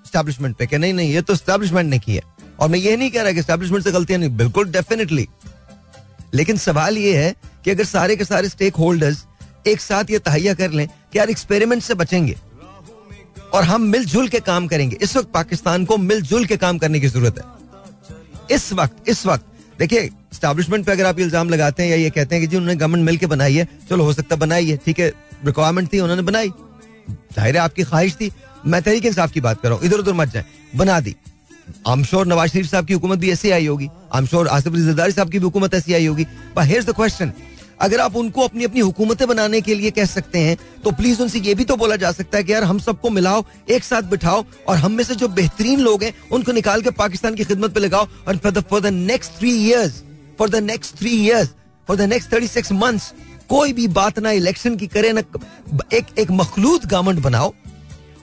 स्टैब्लिशमेंट 0.06 0.56
पे 0.56 0.66
कि 0.66 0.78
नहीं 0.78 0.92
नहीं, 0.94 1.12
ये 1.12 1.22
तो 1.22 1.34
स्टैब्लिशमेंट 1.36 1.90
ने 1.90 1.98
किया। 1.98 2.22
और 2.60 2.68
मैं 2.68 2.78
ये 2.78 2.96
नहीं 2.96 3.10
कह 3.10 3.22
रहा 3.22 3.32
कि 3.32 3.42
स्टैब्लिशमेंट 3.42 3.84
से 3.84 3.92
गलतियाँ 3.92 4.20
नहीं, 4.20 4.36
बिल्कुल 4.36 4.70
डेफिनेटली 4.70 5.26
लेकिन 6.34 6.56
सवाल 6.58 6.98
ये 6.98 7.16
है 7.16 7.34
कि 7.64 7.70
अगर 7.70 7.84
सारे 7.86 8.16
के 8.16 8.25
सारे 8.25 8.48
स्टेक 8.48 8.76
होल्डर्स 8.76 9.25
एक 9.66 9.80
साथ 9.80 10.10
ये 10.10 10.18
तहैया 10.20 10.54
कर 10.54 10.70
लें 10.70 10.86
कि 10.86 11.18
यार 11.18 11.30
एक्सपेरिमेंट 11.30 11.82
से 11.82 11.94
बचेंगे 11.94 12.36
और 13.54 13.64
हम 13.64 13.82
मिलजुल 13.84 14.28
के 14.28 14.40
काम 14.42 14.66
करेंगे। 14.68 14.96
इस 15.02 15.16
वक्त 15.16 15.30
पाकिस्तान 15.34 15.84
को 15.84 15.96
मिलजुल 15.98 16.44
के 16.46 16.56
काम 16.56 16.78
करने 16.78 17.00
की 17.00 17.08
ज़रूरत 17.08 17.38
है। 17.38 18.54
इस 18.56 18.72
वक्त 18.72 19.08
इस 19.08 19.25
वक्त। 19.26 19.44
देखिए 19.78 20.10
स्टैब्लिशमेंट 20.32 20.84
पे 20.86 20.92
अगर 20.92 21.06
आप 21.06 21.18
इल्ज़ाम 21.20 21.48
लगाते 21.50 21.82
हैं 21.82 21.90
या 21.90 21.96
ये 21.96 22.10
कहते 22.10 22.34
हैं 22.34 22.42
कि 22.42 22.46
जी 22.46 22.56
उन्होंने 22.56 22.76
गवर्नमेंट 22.76 23.20
मिल 23.22 23.28
बनाई 23.28 23.54
है, 23.54 23.68
चलो 23.90 24.04
हो 24.04 24.12
सकता 24.12 24.36
बनाई 24.36 24.70
है, 24.70 24.76
ठीक 24.76 24.98
है 25.00 25.12
रिक्वायरमेंट 25.46 25.92
थी, 25.92 26.00
उन्होंने 26.00 26.22
बनाई। 26.22 26.48
ज़ाहिर 27.08 27.56
है 27.56 27.62
आपकी 27.62 27.82
ख्वाहिश 27.84 28.14
थी 28.14 28.30
मैं 28.66 28.82
तरीके 28.82 29.08
इंसाफ 29.08 29.32
की 29.32 29.40
बात 29.40 29.61
कर 29.62 29.68
रहा 29.68 29.78
हूँ। 29.78 29.87
इधर 29.87 29.99
उधर 29.99 30.12
मत 30.12 30.28
जाए। 30.28 30.44
बना 30.76 31.00
दी। 31.00 31.14
आम 31.87 32.04
श्योर 32.04 32.26
नवाज़ 32.26 32.50
शरीफ 32.50 32.66
साहब 32.66 32.87
की 32.87 32.94
हुकूमत 32.94 33.18
भी 33.18 33.30
ऐसी 33.30 33.50
आई 33.50 33.66
होगी। 33.66 33.88
आम 34.14 34.26
श्योर 34.26 34.49
आसिफ 34.49 34.75
रिजदारी 34.75 35.12
साहब 35.12 35.30
की 35.30 35.38
भी 35.38 35.44
हुकूमत 35.44 35.75
ऐसी 35.75 35.94
आई 35.94 36.06
होगी। 36.06 36.25
बट 36.56 36.64
हेयर 36.64 36.85
द 36.85 36.94
क्वेश्चन 36.94 37.32
अगर 37.80 38.00
आप 38.00 38.16
उनको 38.16 38.40
अपनी 38.40 38.64
अपनी 38.64 38.80
हुकूमतें 38.80 39.26
बनाने 39.28 39.61
के 39.61 39.75
लिए 39.75 39.90
कह 39.90 40.04
सकते 40.04 40.38
हैं 40.38 40.56
तो 40.85 40.90
प्लीज़ 40.90 41.20
उनसे 41.23 41.38
ये 41.38 41.54
भी 41.54 41.64
तो 41.64 41.76
बोला 41.76 41.96
जा 41.96 42.12
सकता 42.12 42.38
है 42.38 42.44
कि 42.44 42.52
यार, 42.52 42.64
हम 42.64 42.78
सबको 42.78 43.11
मिलाओ, 43.11 43.44
एक 43.70 43.85
साथ 43.85 44.02
बिठाओ, 44.02 44.44
और 44.68 44.76
हम 44.76 44.92
में 44.92 45.02
से 45.04 45.14
जो 45.14 45.28
बेहतरीन 45.30 45.80
लोग 45.80 46.02
हैं, 46.02 46.12
उनको 46.32 46.52
निकाल 46.52 46.82
के 46.82 46.90
पाकिस्तान 46.92 47.35
की 47.35 47.44
खिदमत 47.44 47.75
पे 47.75 47.80
लगाओ। 47.80 48.06
और 48.28 48.37
for 48.37 48.61
for 48.61 48.80
the 48.80 48.87
next 48.87 49.38
three 49.38 49.52
years 49.58 50.02
for 50.38 50.50
the 50.50 50.62
next 50.64 50.96
three 50.96 51.11
years 51.16 51.50
for 51.88 51.96
the 51.96 52.08
next 52.08 52.32
thirty 52.32 52.49
six 52.49 52.73
months 52.73 53.12
कोई 53.49 53.73
भी 53.73 53.87
बात 53.88 54.18
ना 54.18 54.30
इलेक्शन 54.32 54.76
की 54.76 54.87
करे, 54.87 55.12
ना 55.12 55.23
एक 55.92 56.06
एक 56.18 56.30
मखलूत 56.30 56.87
गवर्नमेंट 56.87 57.20
बनाओ। 57.20 57.52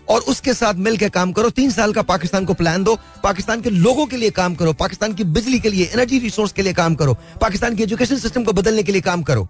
और 0.10 0.22
उसके 0.22 0.54
साथ 0.54 0.74
मिलकर 0.74 1.10
काम 1.10 1.32
करो। 1.32 1.50
तीन 1.50 1.72
साल 1.72 1.94
का 1.94 2.02
पाकिस्तान 2.02 2.46
को 2.46 2.54
प्लान 2.54 2.84
दो। 2.84 2.96
पाकिस्तान 3.24 3.62
के 3.62 3.70
लोगों 3.70 4.06
के 4.06 4.18
लिए 4.18 4.30
काम 4.30 4.56
करो। 4.56 4.74
पाकिस्तान 4.74 5.14
की 5.14 5.24
बिजली 5.24 5.60
के 5.60 5.70
लिए 5.70 5.86
एनर्जी 5.86 6.20
रिसोर्स 6.20 6.52
के 6.52 6.62
लिए 6.62 6.74
काम 6.74 6.96
करो। 6.96 7.14
पाकिस्तान 7.42 7.76
की 7.76 7.84
एजुकेशन 7.84 8.18
सिस्टम 8.18 8.44
को 8.44 8.54
बदलने 8.54 8.84
के 8.84 8.92
लिए 8.92 9.02
काम 9.02 9.24
करो। 9.24 9.48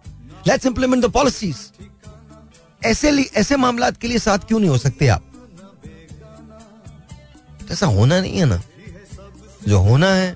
लेट्स 0.48 0.66
इंप्लीमेंट 0.66 1.06
द 1.06 1.10
पॉलिसीज़ 1.12 1.58
ऐसे 2.86 3.24
ऐसे 3.36 3.56
मामला 3.56 3.92
के 3.92 4.08
लिए 4.08 4.20
साथ 4.20 4.40
क्यों 4.40 4.60
नहीं 4.60 4.70
हो 4.70 4.78
सकते 4.78 5.08
आप? 5.08 5.24
ऐसा 7.72 7.86
होना 7.86 8.22
नहीं 8.22 8.38
है 8.38 8.46
ना। 8.46 8.62
जो 9.68 9.80
होना 9.80 10.08
है, 10.08 10.36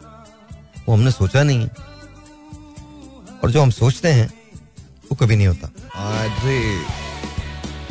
वो 0.88 0.94
हमने 0.94 1.12
सोचा 1.12 1.44
नहीं 1.44 1.62
है। 1.62 1.70
और 3.44 3.52
जो 3.52 3.62
हम 3.62 3.70
सोचते 3.70 4.08
हैं, 4.08 4.34
वो 5.12 5.15
कभी 5.15 5.36
नहीं 5.36 5.48
होता। 5.48 5.68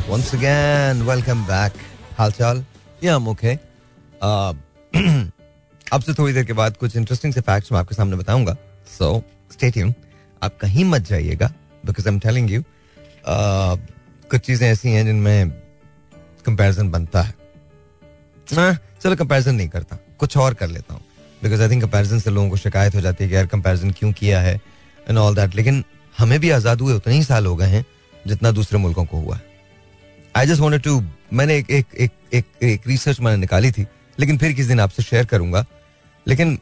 वंस 0.09 0.35
अगेन 0.35 1.01
वेलकम 1.01 1.45
बैक 1.45 1.73
हाल 2.17 2.31
चाल 2.31 2.63
या 3.03 3.17
मुखे 3.19 3.53
अब 5.93 6.01
से 6.01 6.13
थोड़ी 6.13 6.33
देर 6.33 6.43
के 6.45 6.53
बाद 6.53 6.77
कुछ 6.77 6.95
इंटरेस्टिंग 6.95 7.33
से 7.33 7.41
फैक्ट्स 7.41 7.71
मैं 7.71 7.79
आपके 7.79 7.95
सामने 7.95 8.15
बताऊँगा। 8.17 8.55
सो 8.97 9.23
स्टे 9.51 9.69
ट्यून 9.71 9.93
आप 10.41 10.57
कहीं 10.61 10.85
मत 10.85 11.01
जाइएगा 11.09 11.47
because 11.85 12.07
I 12.07 12.13
am 12.13 12.19
telling 12.19 12.51
you 12.51 12.63
कुछ 13.27 14.41
चीज़ें 14.41 14.67
ऐसी 14.69 14.91
हैं 14.91 15.05
जिनमें 15.05 15.49
कंपैरिजन 16.45 16.89
बनता 16.91 17.21
है। 17.21 17.33
आ, 18.47 18.73
चलो 19.01 19.15
कंपैरिजन 19.15 19.55
नहीं 19.55 19.69
करता 19.69 19.97
कुछ 20.19 20.37
और 20.37 20.53
कर 20.53 20.67
लेता 20.67 20.93
हूँ। 20.93 21.01
बिकॉज़ 21.43 21.61
आई 21.61 21.69
थिंक 21.69 21.83
कंपैरिजन 21.83 22.19
से 22.19 22.29
लोगों 22.31 22.49
को 22.49 22.57
शिकायत 22.57 22.95
हो 22.95 23.01
जाती 23.01 23.23
है 23.23 23.29
कि 23.29 23.35
यार 23.35 23.45
कंपैरिजन 23.47 23.91
क्यों 23.99 24.11
किया 24.13 24.41
है 24.41 24.55
एंड 25.09 25.17
ऑल 25.17 25.35
दैट 25.35 25.55
लेकिन 25.55 25.83
हमें 26.15 26.39
भी 26.39 26.49
आज़ाद 26.49 26.81
हुए 26.81 26.93
उतने 26.93 27.13
ही 27.13 27.23
साल 27.23 27.45
हो 27.45 27.55
गए 27.55 27.67
हैं 27.69 27.85
जितना 28.27 28.51
दूसरे 28.51 28.79
मुल्कों 28.79 29.05
को 29.05 29.17
हुआ 29.17 29.35
है। 29.35 29.46
आई 30.37 30.47
जस्ट 30.47 30.61
वॉन्ट 30.61 30.83
टू 30.83 31.01
मैंने 31.33 31.55
एक 31.55 31.69
एक 31.71 31.85
एक 31.99 32.11
एक, 32.33 32.45
एक 32.63 32.87
रिसर्च 32.87 33.19
मैंने 33.19 33.37
निकाली 33.37 33.71
थी 33.71 33.85
लेकिन 34.19 34.37
फिर 34.37 34.51
किस 34.53 34.67
दिन 34.67 34.79
आपसे 34.79 35.03
शेयर 35.03 35.25
करूँगा। 35.25 35.65
लेकिन 36.25 36.57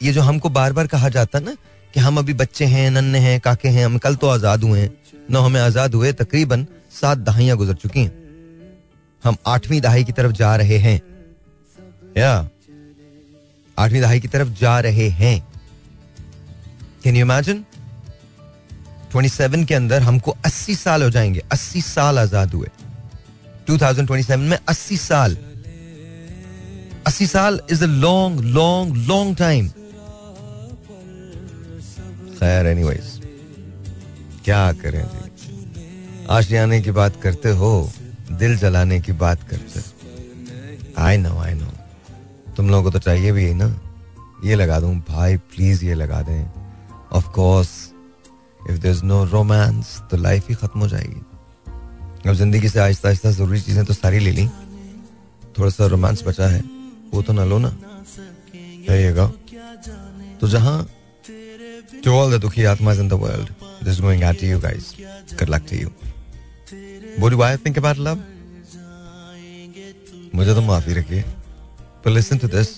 ये 0.00 0.12
जो 0.12 0.22
हमको 0.22 0.48
बार 0.48 0.72
बार 0.72 0.86
कहा 0.86 1.08
जाता 1.08 1.38
ना 1.40 1.54
कि 1.94 2.00
हम 2.00 2.18
अभी 2.18 2.34
बच्चे 2.34 2.64
हैं 2.64 2.90
नन्हे 2.90 3.20
हैं 3.20 3.40
काके 3.40 3.68
हैं 3.68 3.84
हम 3.84 3.96
कल 3.98 4.14
तो 4.14 4.28
आज़ाद 4.28 4.64
हुए 4.64 4.80
हैं। 4.80 4.90
न 5.30 5.36
हमें 5.36 5.60
आज़ाद 5.60 5.94
हुए 5.94 6.12
तकरीबन 6.12 6.66
सात 6.92 7.18
दहाइयाँ 7.18 7.56
गुजर 7.56 7.74
चुकी 7.74 8.00
हैं। 8.00 8.12
हम 9.22 9.36
आठवीं 9.46 9.80
दहाई 9.80 10.04
की 10.04 10.12
तरफ़ 10.12 10.32
जा 10.32 10.54
रहे 10.56 10.78
हैं। 10.78 11.00
या 12.18 12.48
आठवीं 13.78 14.00
दहाई 14.00 14.20
की 14.20 14.28
तरफ़ 14.28 14.48
जा 14.60 14.78
रहे 14.80 15.08
हैं। 15.20 15.40
कैन 17.04 17.16
यू 17.16 17.26
इमेजिन 17.26 17.64
27 19.12 19.64
के 19.64 19.74
अंदर 19.74 20.02
हमको 20.02 20.36
80 20.46 20.74
साल 20.76 21.02
हो 21.02 21.10
जाएँगे 21.10 21.42
80 21.52 21.80
साल 21.82 22.18
आज़ाद 22.18 22.54
हुए। 22.54 22.68
2027 23.66 24.36
में 24.40 24.58
80 24.70 24.96
साल 24.98 25.36
80 27.08 27.26
साल 27.26 27.60
is 27.70 27.82
a 27.84 27.86
long 27.86 28.40
long 28.56 28.96
long 29.08 29.36
time 29.36 29.68
खैर 32.38 32.66
एनीवेज 32.66 33.20
क्या 34.44 34.72
करें 34.72 35.04
जी? 35.04 36.26
आशियाने 36.30 36.80
की 36.82 36.90
बात 36.90 37.20
करते 37.22 37.50
हो, 37.50 37.90
दिल 38.32 38.56
जलाने 38.58 39.00
की 39.00 39.12
बात 39.12 39.42
करते 39.50 39.80
आई 40.98 41.16
नो 41.16 41.38
आई 41.38 41.54
नो 41.54 41.72
तुम 42.56 42.70
लोगों 42.70 42.82
को 42.82 42.90
तो 42.90 42.98
चाहिए 42.98 43.32
भी 43.32 43.44
है 43.44 43.54
ना? 43.54 43.68
ये 44.44 44.54
लगा 44.54 44.80
दूँ, 44.80 44.94
भाई 45.08 45.36
प्लीज़ 45.36 45.84
ये 45.84 45.94
लगा 45.94 46.20
दें। 46.22 46.50
Of 47.12 47.28
course 47.30 47.68
if 48.70 48.78
there 48.78 48.94
is 48.94 49.04
no 49.04 49.24
romance 49.24 50.00
तो 50.10 50.16
लाइफ 50.16 50.48
ही 50.48 50.54
खत्म 50.54 50.80
हो 50.80 50.88
जाएगी। 50.88 51.22
अब 52.28 52.34
ज़िंदगी 52.34 52.68
से 52.68 52.80
आहिस्ता 52.80 53.08
आहिस्ता 53.08 53.30
ज़रूरी 53.30 53.60
चीज़ें 53.60 53.84
तो 53.84 53.94
सारी 53.94 54.18
ले 54.18 54.30
ली। 54.32 54.46
थोड़ा 55.58 55.70
सा 55.70 55.86
रोमांस 55.86 56.22
बचा 56.26 56.46
है। 56.48 56.62
वो 57.12 57.22
तो 57.22 57.32
ना 57.32 57.44
लो 57.44 57.58
ना। 57.58 57.76
रहिएगा 58.88 59.26
तो 60.40 60.48
जहाँ 60.48 60.76
टू 62.04 62.12
ऑल 62.12 62.36
द 62.36 62.40
दुखी 62.40 62.64
आत्मा 62.64 62.92
in 62.92 63.08
the 63.08 63.14
this 63.84 64.00
going 64.00 64.22
at 64.24 64.42
you 64.44 64.58
guys 64.60 64.92
good 65.32 65.50
luck 65.50 65.66
to 65.70 65.76
you 65.76 65.88
वो 67.20 67.28
डू 67.28 67.42
थिंक 67.64 67.78
अबाउट 67.78 67.98
लव 67.98 68.22
मुझे 70.34 70.54
तो 70.54 70.62
माफ़ी 70.62 70.94
रखिए। 70.94 71.22
पर 72.04 72.10
listen 72.10 72.38
to 72.38 72.48
this 72.48 72.68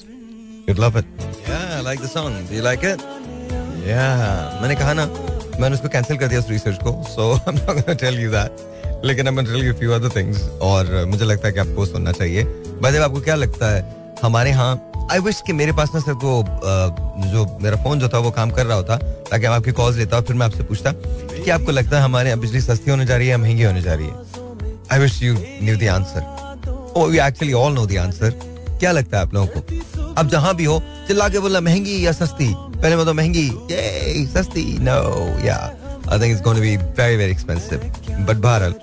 you 0.68 0.74
love 0.74 0.98
it 0.98 1.20
I 1.50 1.82
like 1.84 2.00
the 2.00 2.08
song 2.08 2.48
do 2.48 2.56
you 2.56 2.62
like 2.62 2.84
it 2.84 3.00
या 3.88 4.58
मैंने 4.62 4.74
कहा 4.74 4.92
ना, 4.92 5.06
मैंने 5.61 5.74
उसको 5.74 5.88
कैंसिल 5.88 6.16
कर 6.16 6.28
दिया 6.28 6.40
उस 6.40 6.48
रिसर्च 6.50 6.82
को 6.82 6.92
so 7.08 7.32
I 7.34 7.40
am 7.48 7.58
not 7.58 7.76
gonna 7.76 7.94
tell 8.02 8.18
you 8.20 8.30
that 8.30 8.66
लेकिन 9.04 9.72
फ्यू 9.72 9.92
अदर 9.92 10.08
थिंग्स 10.16 10.42
और 10.62 11.04
मुझे 11.08 11.24
लगता 11.24 11.46
है 11.48 11.52
कि 11.54 11.61
आपको 11.61 11.87
सुनना 11.87 12.12
चाहिए। 12.12 12.42
वैसे 12.82 12.98
आपको 12.98 13.20
क्या 13.20 13.34
लगता 13.34 13.70
है? 13.70 13.96
हमारे 14.22 14.50
यहाँ 14.50 14.84
आई 15.12 15.18
विश 15.18 15.40
कि 15.46 15.52
मेरे 15.52 15.72
पास 15.72 15.90
ना 15.94 16.00
सिर्फ़ 16.00 16.18
वो 16.18 16.44
जो 17.32 17.44
मेरा 17.62 17.76
फ़ोन 17.82 18.00
जो 18.00 18.08
था, 18.08 18.18
वो 18.18 18.30
काम 18.30 18.50
कर 18.50 18.66
रहा 18.66 18.76
होता, 18.76 18.96
ताकि 18.96 19.46
हम 19.46 19.52
आपकी 19.52 19.72
कॉल्स 19.72 19.96
लेता 19.96 20.16
और 20.16 20.22
फिर 20.22 20.37
मैं 20.37 20.46
आपसे 20.46 20.62
पूछता 20.62 20.92
कि 20.94 21.50
आपको 21.50 21.72
लगता 21.72 21.96
है 21.96 22.02
हमारे 22.02 22.28
यहाँ 22.28 22.40
बिजली 22.40 22.61
सस्ती 22.61 22.90
होने 22.90 23.06
जा 23.06 23.16
रही 23.16 23.26
है 23.26 23.30
या 23.30 23.38
महँगी 23.38 23.62
होने 23.62 23.82
जा 23.82 23.94
रही 23.94 24.06
है? 24.06 24.14
I 24.92 24.98
wish 24.98 25.22
you 25.22 25.34
knew 25.62 25.76
the 25.76 25.88
answer 25.88 26.92
oh 26.96 27.08
you 27.11 27.22
actually 27.24 27.52
all 27.52 27.72
know 27.72 27.87
the 27.87 27.96
answer 27.96 28.30
क्या 28.80 28.92
लगता 28.92 29.16
है 29.16 29.22
आप 29.22 29.34
लोगों 29.34 29.46
को? 29.46 30.12
अब 30.14 30.28
जहाँ 30.28 30.54
भी 30.56 30.64
हो, 30.64 30.82
चिल्ला 31.08 31.28
के 31.28 31.38
बोला 31.38 31.61
महँगी 31.61 32.06
या 32.06 32.12
सस्ती? 32.12 32.54
पहले 32.56 32.96
मतलब 32.96 33.14
महँगी. 33.14 33.46
ये 33.70 34.26
सस्ती 34.26 34.64
नो 34.80 35.00
या 35.46 35.56
I 36.12 36.21
think 36.21 36.31
it's 36.33 36.42
going 36.42 36.59
to 36.59 36.62
be 36.62 36.77
very 36.77 37.16
very 37.16 37.33
expensive 37.33 37.79
but 38.27 38.37
बहरहाल 38.37 38.75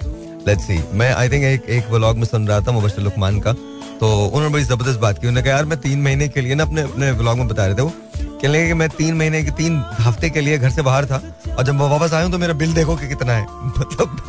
लेट्स 0.47 0.63
सी 0.63 0.79
मैं 0.93 1.13
आई 1.13 1.29
थिंक 1.29 1.43
एक 1.43 1.69
एक 1.69 1.89
व्लॉग 1.91 2.17
में 2.17 2.25
सुन 2.25 2.47
रहा 2.47 2.59
था 2.61 2.71
मुबशर 2.71 3.01
लुकमान 3.01 3.39
का। 3.39 3.53
तो 3.99 4.07
उन्होंने 4.25 4.49
बड़ी 4.49 4.63
ज़बरदस्त 4.63 4.99
बात 4.99 5.19
की। 5.19 5.27
उन्होंने 5.27 5.41
कहा, 5.41 5.53
यार, 5.53 5.65
मैं 5.65 5.79
तीन 5.81 6.01
महीने 6.01 6.27
के 6.27 6.41
लिए 6.41 6.55
ना 6.55 6.63
अपने 6.63 6.81
अपने 6.81 7.11
व्लॉग 7.11 7.37
में 7.37 7.47
बता 7.47 7.65
रहे 7.65 7.75
थे 7.75 7.81
वो। 7.81 7.91
कहने 8.17 8.47
लगे 8.47 8.67
कि 8.67 8.73
मैं 8.73 8.89
तीन 8.89 9.15
महीने 9.15 9.43
के, 9.43 9.51
तीन 9.51 9.77
हफ़्ते 9.99 10.29
के 10.29 10.41
लिए 10.41 10.57
घर 10.57 10.69
से 10.69 10.81
बाहर 10.81 11.05
था। 11.05 11.21
और 11.57 11.63
जब 11.63 11.75
मैं 11.75 11.89
वापस 11.89 12.13
आया 12.13 12.23
हूँ 12.23 12.31
तो 12.31 12.37
मेरा 12.37 12.53
बिल 12.53 12.73
देखो 12.73 12.95
कि 12.95 13.07
कितना 13.07 13.33
है। 13.33 13.43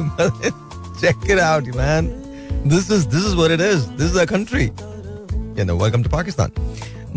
मतलब 0.00 0.40
check 1.00 1.30
it 1.30 1.38
out 1.38 1.74
man 1.76 2.06
this 2.66 2.90
is 2.90 3.06
this 3.08 3.26
is 3.26 3.34
what 3.34 3.50
it 3.50 3.60
is 3.60 3.86
this 3.98 4.10
is 4.10 4.18
a 4.18 4.24
country 4.24 4.64
you 4.64 5.64
know 5.64 5.76
welcome 5.76 6.02
to 6.02 6.10
Pakistan 6.10 6.50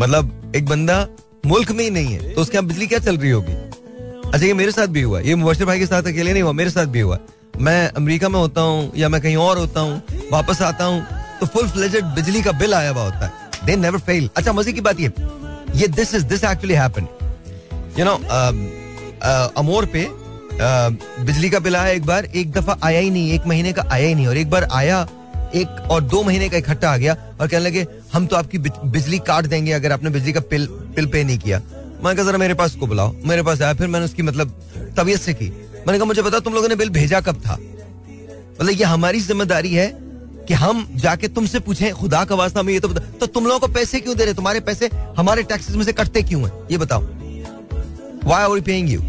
मतलब 0.00 0.52
एक 0.56 0.66
बंदा 0.66 1.06
मुल्क 1.46 1.70
में 1.70 1.84
ही 1.84 1.90
नहीं 1.90 2.12
है 2.12 2.34
तो 2.34 2.40
उसके 2.40 2.56
यहाँ 2.56 2.66
बिजली 2.68 2.86
क्या 2.86 2.98
चल 2.98 3.16
रही 3.16 3.30
होगी? 3.30 3.69
अच्छा 4.34 4.46
ये 4.46 4.52
मेरे 4.54 4.72
साथ 4.72 4.86
भी 4.86 5.00
हुआ 5.02 5.20
ये 5.20 5.34
मुबशर 5.34 5.64
भाई 5.64 5.78
के 5.78 5.86
साथ 5.86 6.02
अकेले 6.08 6.32
नहीं 6.32 6.42
हुआ 6.42 6.52
मेरे 6.52 6.70
साथ 6.70 6.86
भी 6.86 7.00
हुआ 7.00 7.18
मैं 7.60 7.88
अमेरिका 7.96 8.28
में 8.28 8.38
होता 8.38 8.60
हूँ 8.60 8.92
या 8.96 9.08
मैं 9.08 9.20
कहीं 9.20 9.36
और 9.36 9.58
होता 9.58 9.80
हूँ 9.80 10.02
वापस 10.32 10.60
आता 10.62 10.84
हूँ 10.84 11.02
तो 11.40 11.46
फुल 11.46 11.68
फ्लेजेड 11.68 12.04
बिजली 12.14 12.42
का 12.42 12.52
बिल 12.52 12.74
आया 12.74 12.90
हुआ 12.90 13.02
होता 13.04 13.26
है। 13.26 13.66
दे 13.66 13.76
नेवर 13.76 13.98
फेल 13.98 14.28
अच्छा 14.36 14.52
मज़े 14.52 14.72
की 14.72 14.80
बात 14.80 15.00
ये। 15.00 15.12
ये 15.76 15.88
this 15.88 16.14
is 16.14 16.24
this 16.26 16.44
actually 16.44 16.74
happen 16.74 17.06
you 17.98 18.04
know 18.04 18.14
अमोर 19.60 19.86
पे 19.94 20.04
uh, 20.04 21.24
बिजली 21.26 21.50
का 21.50 21.58
बिल 21.58 21.76
आया 21.76 21.92
एक 21.92 22.06
बार 22.06 22.24
एक 22.24 22.52
दफ़ा 22.52 22.78
आया 22.84 23.00
ही 23.00 23.10
नहीं 23.10 23.32
एक 23.32 23.46
महीने 23.46 23.72
का 23.72 23.88
आया 23.90 24.08
ही 24.08 24.14
नहीं 24.14 24.26
और 24.26 24.36
एक 24.36 24.50
बार 24.50 24.68
आया 24.72 25.06
एक 25.54 25.90
और 25.90 26.02
दो 26.04 26.22
महीने 26.22 26.48
का 26.48 26.56
इकट्ठा 26.56 26.90
आ 26.90 26.96
गया 26.96 27.16
और 27.40 27.48
कहने 27.48 27.64
लगे 27.64 27.86
हम 28.12 28.26
तो 28.26 28.36
आपकी 28.36 28.58
बिजली 28.58 29.18
काट 29.28 29.46
देंगे 29.46 29.72
अगर 29.72 29.92
आपने 29.92 30.10
बिजली 30.10 30.32
का 30.32 30.40
बिल 30.50 30.66
बिल 30.96 31.06
पे 31.06 31.24
नहीं 31.24 31.38
किया। 31.38 31.60
मैं 32.04 32.14
कहा, 32.16 32.24
जरा 32.24 32.38
मेरे 32.38 32.54
पास 32.54 32.74
को 32.74 32.86
बुलाओ, 32.86 33.14
मेरे 33.26 33.42
पास 33.42 33.62
आया, 33.62 33.74
फिर 33.74 33.88
मैंने 33.88 34.04
उसकी 34.04 34.22
मतलब 34.22 34.54
तबीयत 34.98 35.20
से 35.20 35.34
की। 35.34 35.48
मैंने 35.48 35.98
कहा, 35.98 36.04
मुझे 36.04 36.22
पता 36.22 36.38
तुम 36.40 36.54
लोगों 36.54 36.68
ने 36.68 36.76
बिल 36.76 36.90
भेजा 36.90 37.20
कब 37.20 37.40
था? 37.40 37.56
मतलब 38.60 38.70
ये 38.70 38.84
हमारी 38.84 39.20
ज़िम्मेदारी 39.20 39.74
है 39.74 39.86
कि 40.48 40.54
हम 40.54 40.86
जाके 40.96 41.28
तुमसे 41.28 41.60
पूछे, 41.60 41.90
खुदा 41.90 42.24
का 42.24 42.34
वास्ता 42.34 42.62
में 42.62 42.72
ये 42.72 42.80
तो 42.80 42.88
बता 42.88 43.00
तो 43.20 43.26
तुम 43.26 43.46
लोगों 43.46 43.60
को 43.60 43.68
पैसे 43.74 44.00
क्यों 44.00 44.16
दे 44.16 44.24
रहे 44.24 44.34
तुम्हारे 44.34 44.60
पैसे 44.60 44.90
हमारे 45.16 45.42
टैक्सेस 45.42 45.76
में 45.76 45.84
से 45.84 45.92
कटते 45.92 46.22
क्यों 46.22 46.42
है? 46.42 46.52
ये 46.70 46.78
बताओ। 46.78 47.02
Why 48.24 48.42
are 48.42 48.60
paying 48.60 48.90
you 48.90 49.00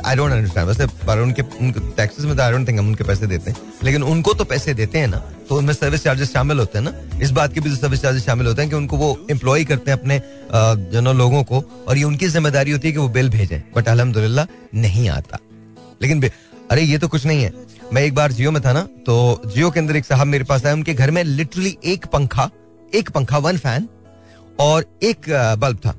I 0.00 0.16
don't 0.16 0.32
understand 0.32 0.66
वैसे 0.68 0.86
पर 1.06 1.18
उनके 1.18 1.42
उनके 1.42 1.80
टैक्सेस 1.96 2.24
में 2.24 2.36
तो 2.36 2.42
आई 2.42 2.52
डोंट 2.52 2.68
थिंक 2.68 2.78
हम 2.78 2.88
उनके 2.88 3.04
पैसे 3.04 3.26
देते 3.26 3.50
हैं। 3.50 3.56
लेकिन 3.84 4.02
उनको 4.04 4.34
तो 4.34 4.44
पैसे 4.44 4.74
देते 4.74 4.98
हैं 4.98 5.08
ना। 5.08 5.18
तो 5.48 5.56
उनमें 5.56 5.72
सर्विस 5.74 6.04
चार्जेस 6.04 6.32
शामिल 6.32 6.58
होते 6.58 6.78
हैं 6.78 6.84
ना। 6.84 7.18
इस 7.22 7.30
बात 7.30 7.54
के 7.54 7.60
भी 7.60 7.74
सर्विस 7.76 8.02
चार्जेस 8.02 8.24
शामिल 8.26 8.46
होते 8.46 8.62
हैं 8.62 8.70
कि 8.70 8.76
उनको 8.76 8.96
वो 8.96 9.16
एम्प्लॉय 9.30 9.64
करते 9.64 9.90
हैं 9.90 9.98
अपने 9.98 10.20
जो 10.92 11.00
नो 11.00 11.12
लोगों 11.12 11.42
को। 11.44 11.62
और 11.88 11.98
ये 11.98 12.04
उनकी 12.04 12.28
ज़िम्मेदारी 12.28 12.70
होती 12.70 12.88
है 12.88 12.92
कि 12.92 12.98
वो 12.98 13.08
बिल 13.08 13.30
भेजें। 13.30 13.60
बट 13.76 13.88
अलहमदुल्ला 13.88 14.46
नहीं 14.76 15.08
आता। 15.08 15.38
लेकिन 16.02 16.22
अरे 16.70 16.82
ये 16.82 16.98
तो 16.98 17.08
कुछ 17.08 17.26
नहीं 17.26 17.42
है। 17.42 17.52
मैं 17.92 18.02
एक 18.02 18.14
बार 18.14 18.32
जियो 18.32 18.50
में 18.50 18.62
था 18.62 18.72
ना 18.72 18.80
तो 19.06 19.42
जियो 19.46 19.70
के 19.70 19.80
अंदर 19.80 19.96
एक 19.96 20.04
साहब 20.04 20.26
मेरे 20.26 20.44
पास 20.44 20.66
आए। 20.66 20.72
उनके 20.72 20.94
घर 20.94 21.10
में 21.10 21.22
लिटरली 21.24 21.76
एक 21.84 22.06
पंखा 22.06 22.50
एक 22.92 23.10
पंखा 23.10 23.38
वन 23.38 23.56
फ़ैन 23.58 23.88
और 24.60 24.84
एक 25.02 25.30
बल्ब 25.58 25.78
था। 25.78 25.94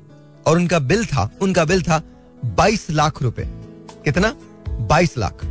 और 0.46 0.58
उनका 0.58 0.80
बिल 0.82 1.06
था, 1.06 1.30
उनका 1.42 1.66
बिल 1.66 1.82
था 1.82 2.02
बाईस 2.44 2.86
लाख 2.92 3.22
रुपए। 3.22 3.44
कितना? 4.06 4.34
बाईस 4.90 5.18
लाख। 5.18 5.46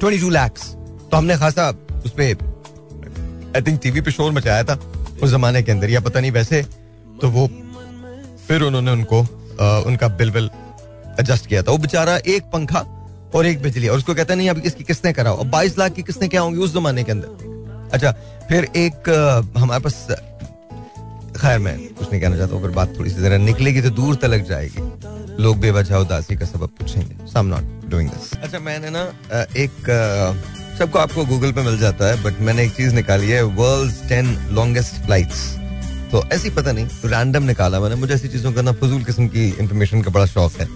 ट्वेंटी 0.00 0.20
टू 0.20 0.30
लैक्स 0.30 0.62
तो 1.10 1.16
हमने 1.16 1.36
खासा 1.38 1.68
उस 2.04 2.12
पर 2.18 2.46
आई 3.56 3.62
थिंक 3.62 3.80
टीवी 3.82 4.00
पे 4.00 4.10
शोर 4.10 4.32
मचाया 4.32 4.64
था 4.64 4.78
उस 5.22 5.30
जमाने 5.30 5.62
के 5.62 5.72
अंदर 5.72 5.90
या 5.90 6.00
पता 6.00 6.20
नहीं 6.20 6.30
वैसे 6.32 6.62
तो 7.20 7.30
वो 7.30 7.46
फिर 8.48 8.62
उन्होंने 8.62 8.90
उनको 8.90 9.22
आ, 9.60 9.78
उनका 9.80 10.08
बिल 10.08 10.30
बिल 10.30 10.50
एडजस्ट 11.20 11.46
किया 11.46 11.62
था। 11.62 11.70
वो 11.70 11.78
बेचारा 11.78 12.16
एक 12.28 12.42
पंखा 12.52 12.84
और 13.34 13.46
एक 13.46 13.62
बिजली 13.62 13.88
और 13.88 13.96
उसको 13.98 14.14
कहते 14.14 14.34
नहीं 14.34 14.50
अभी 14.50 14.60
इसकी 14.66 14.84
किसने 14.84 15.12
कराओ। 15.12 15.36
और 15.36 15.46
बाईस 15.46 15.78
लाख 15.78 15.92
की 15.92 16.02
किसने 16.02 16.28
क्या 16.28 16.40
होंगी 16.40 16.60
उस 16.60 16.74
जमाने 16.74 17.04
के 17.04 17.12
अंदर? 17.12 17.90
अच्छा 17.92 18.12
फिर 18.48 18.68
एक 18.76 19.08
हमारे 19.56 19.82
पास 19.82 20.06
खैर 21.40 21.58
मैं 21.58 21.76
कुछ 21.88 22.10
नहीं 22.10 22.20
कहना 22.20 22.36
चाहता 22.36 22.54
हूँ 22.54 22.72
बात 22.74 22.96
थोड़ी 22.98 23.10
सी 23.10 23.20
जरा 23.22 23.36
निकलेगी 23.38 23.82
तो 23.82 23.90
दूर 23.90 24.14
तक 24.16 24.46
जाएगी। 24.48 24.80
लोग 25.40 25.58
बेवजह 25.60 25.96
उदासी 25.96 26.36
का 26.36 26.46
सबब 26.46 26.70
पूछेंगे। 26.78 27.26
सो 27.26 27.42
नॉट 27.44 27.90
डूइंग 27.90 28.10
दिस 28.10 28.32
अच्छा 28.34 28.58
मैंने 28.60 28.90
ना 28.90 29.02
एक 29.58 29.90
सबको 30.78 30.98
आपको 30.98 31.24
गूगल 31.26 31.52
पे 31.52 31.62
मिल 31.62 31.78
जाता 31.78 32.08
है 32.08 32.22
बट 32.22 32.40
मैंने 32.40 32.64
एक 32.64 32.72
चीज़ 32.72 32.94
निकाली 32.94 33.28
है 33.28 33.42
वर्ल्ड 33.54 34.08
टेन 34.08 34.36
लॉन्गेस्ट 34.52 35.04
फ्लाइट्स 35.06 35.46
तो 36.12 36.22
ऐसी 36.32 36.50
पता 36.50 36.72
नहीं 36.72 37.10
रैंडम 37.10 37.42
निकाला 37.44 37.80
मैंने। 37.80 37.94
मुझे 37.96 38.14
ऐसी 38.14 38.28
चीज़ों 38.28 38.52
का 38.52 38.62
ना 38.62 38.72
फजूल 38.74 39.02
किस्म 39.04 39.26
की 39.28 39.48
इंफॉर्मेशन 39.48 40.02
का 40.02 40.10
बड़ा 40.10 40.26
शौक 40.26 40.52
है। 40.60 40.68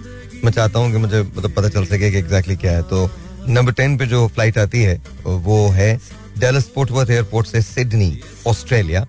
मैं 0.45 0.53
चाहता 0.53 0.79
हूँ 0.79 0.91
कि 0.93 0.99
मुझे 0.99 1.21
मतलब 1.21 1.53
पता 1.53 1.69
चल 1.69 1.85
सके 1.87 2.11
कि 2.11 2.19
एग्जैक्टली 2.19 2.57
क्या 2.57 2.73
है। 2.73 2.83
तो 2.83 3.09
नंबर 3.49 3.73
टेन 3.73 3.97
पे 3.99 4.07
जो 4.07 4.27
फ़्लाइट 4.29 4.59
आती 4.59 4.83
है, 4.83 5.01
वो 5.27 5.69
है 5.71 5.95
डेलस 6.39 6.65
पोर्टवर्थ 6.75 7.11
एयरपोर्ट 7.11 7.47
से 7.47 7.63
सिडनी 7.63 8.19
ऑस्ट्रेलिया 8.47 9.07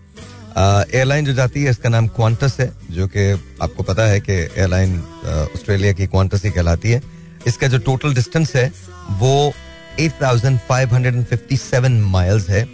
एयरलाइन 0.58 1.26
जो 1.26 1.34
जाती 1.34 1.64
है 1.64 1.70
इसका 1.70 1.90
नाम 1.90 2.08
क्वांटस 2.10 2.58
है 2.60 2.72
जो 2.92 3.08
कि 3.08 3.32
आपको 3.62 3.84
पता 3.84 4.04
है 4.08 4.20
कि 4.20 4.34
एयरलाइन 4.34 5.00
ऑस्ट्रेलिया 5.26 5.94
की 5.94 6.08
क्वांटस 6.08 6.44
ही 6.46 6.52
कहलाती 6.52 6.92
है। 6.92 7.02
इसका 7.48 7.68
जो 7.68 7.78
टोटल 7.82 8.14
डिस्टेंस 8.14 8.56
है 8.56 8.72
वो 9.20 9.54
8,557 10.00 11.92
माइल्स 12.12 12.50
है। 12.50 12.66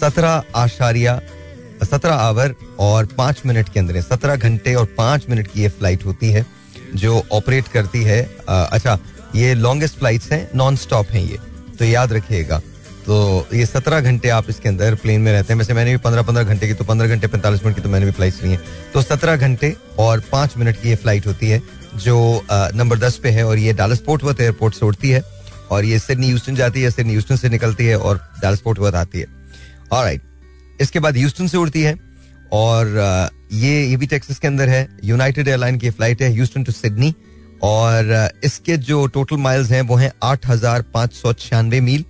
सत्रह 0.00 0.42
आशारिया 0.56 1.20
सत्रह 1.82 2.14
आवर 2.14 2.54
और 2.78 3.06
पाँच 3.18 3.42
मिनट 3.46 3.68
के 3.68 3.80
अंदर 3.80 4.00
सत्रह 4.02 4.36
घंटे 4.36 4.74
और 4.74 4.84
पाँच 4.98 5.26
मिनट 5.30 5.46
की 5.46 5.62
ये 5.62 5.68
फ़्लाइट 5.68 6.04
होती 6.06 6.30
है 6.30 6.46
जो 6.94 7.22
ऑपरेट 7.32 7.68
करती 7.68 8.02
है। 8.04 8.36
आ, 8.48 8.56
अच्छा 8.56 8.98
ये 9.34 9.54
लॉन्गेस्ट 9.54 9.98
फ्लाइट्स 9.98 10.32
हैं 10.32 10.50
नॉन 10.54 10.76
स्टॉप 10.76 11.06
हैं 11.06 11.22
ये। 11.22 11.38
तो 11.78 11.84
याद 11.84 12.12
रखिएगा 12.12 12.60
तो 13.10 13.46
ये 13.52 13.64
सत्रह 13.66 14.00
घंटे 14.00 14.28
आप 14.30 14.48
इसके 14.50 14.68
अंदर 14.68 14.94
प्लेन 14.94 15.20
में 15.20 15.30
रहते 15.32 15.52
हैं। 15.52 15.58
वैसे 15.58 15.74
मैंने 15.74 15.90
भी 15.90 15.96
पंद्रह 15.98 16.22
पंद्रह 16.22 16.42
घंटे 16.44 16.66
की 16.68 16.74
तो 16.74 16.84
पंद्रह 16.84 17.08
घंटे 17.08 17.26
पैंतालीस 17.26 17.64
मिनट 17.64 17.76
की 17.76 17.82
तो 17.82 17.88
मैंने 17.88 18.06
भी 18.06 18.12
फ़्लाइट 18.12 18.34
ली 18.42 18.50
है। 18.50 18.58
तो 18.92 19.02
सत्रह 19.02 19.36
घंटे 19.38 19.74
और 20.00 20.20
पाँच 20.32 20.56
मिनट 20.56 20.76
की 20.82 20.88
ये 20.88 20.94
फ़्लाइट 20.96 21.26
होती 21.26 21.48
है, 21.48 21.60
जो 21.96 22.44
नंबर 22.50 22.98
दस 22.98 23.16
पे 23.22 23.30
है 23.30 23.44
और 23.44 23.58
ये 23.58 23.72
डालसपोर्ट 23.72 24.24
वर्थ 24.24 24.40
एयरपोर्ट 24.40 24.74
से 24.74 24.86
उड़ती 24.86 25.10
है 25.10 25.22
और 25.70 25.84
ये 25.84 25.98
सिडनी 25.98 26.26
यूस्टन 26.28 26.54
जाती 26.56 26.82
है 26.82 26.90
सिडनी 26.90 27.14
यूस्टन 27.14 27.36
से 27.36 27.48
निकलती 27.48 27.86
है 27.86 27.96
और 27.98 28.20
डालसपोर्ट 28.42 28.78
वर्थ 28.78 28.94
आती 28.96 29.18
है। 29.18 29.26
और 29.92 30.12
इसके 30.80 31.00
बाद 31.00 31.16
ह्यूस्टन 31.16 31.46
से 31.46 31.58
उड़ती 31.58 31.82
है 31.82 31.96
और 32.52 32.96
ये 33.54 33.74
ये 33.82 33.96
भी 33.96 34.06
टेक्सास 34.06 34.38
के 34.38 34.48
अंदर 34.48 34.68
है। 34.68 34.86
यूनाइटेड 35.04 35.48
एयरलाइन 35.48 35.78
की 35.78 35.90
फ़्लाइट 35.90 36.22
है 36.22 36.30
ह्यूस्टन 36.32 36.64
टू 36.64 36.72
सिडनी 36.74 37.14
और 37.64 38.30
इसके 38.44 38.76
जो 38.86 39.06
टोटल 39.08 39.36
माइल्स 39.40 39.70
हैं 39.70 39.82
वो 39.82 39.96
हैं 39.96 40.12
आठ 40.24 40.46
हज़ार 40.46 40.84
पाँच 40.94 41.12
सौ 41.14 41.32
छियानवे 41.34 41.80
मील। 41.82 42.04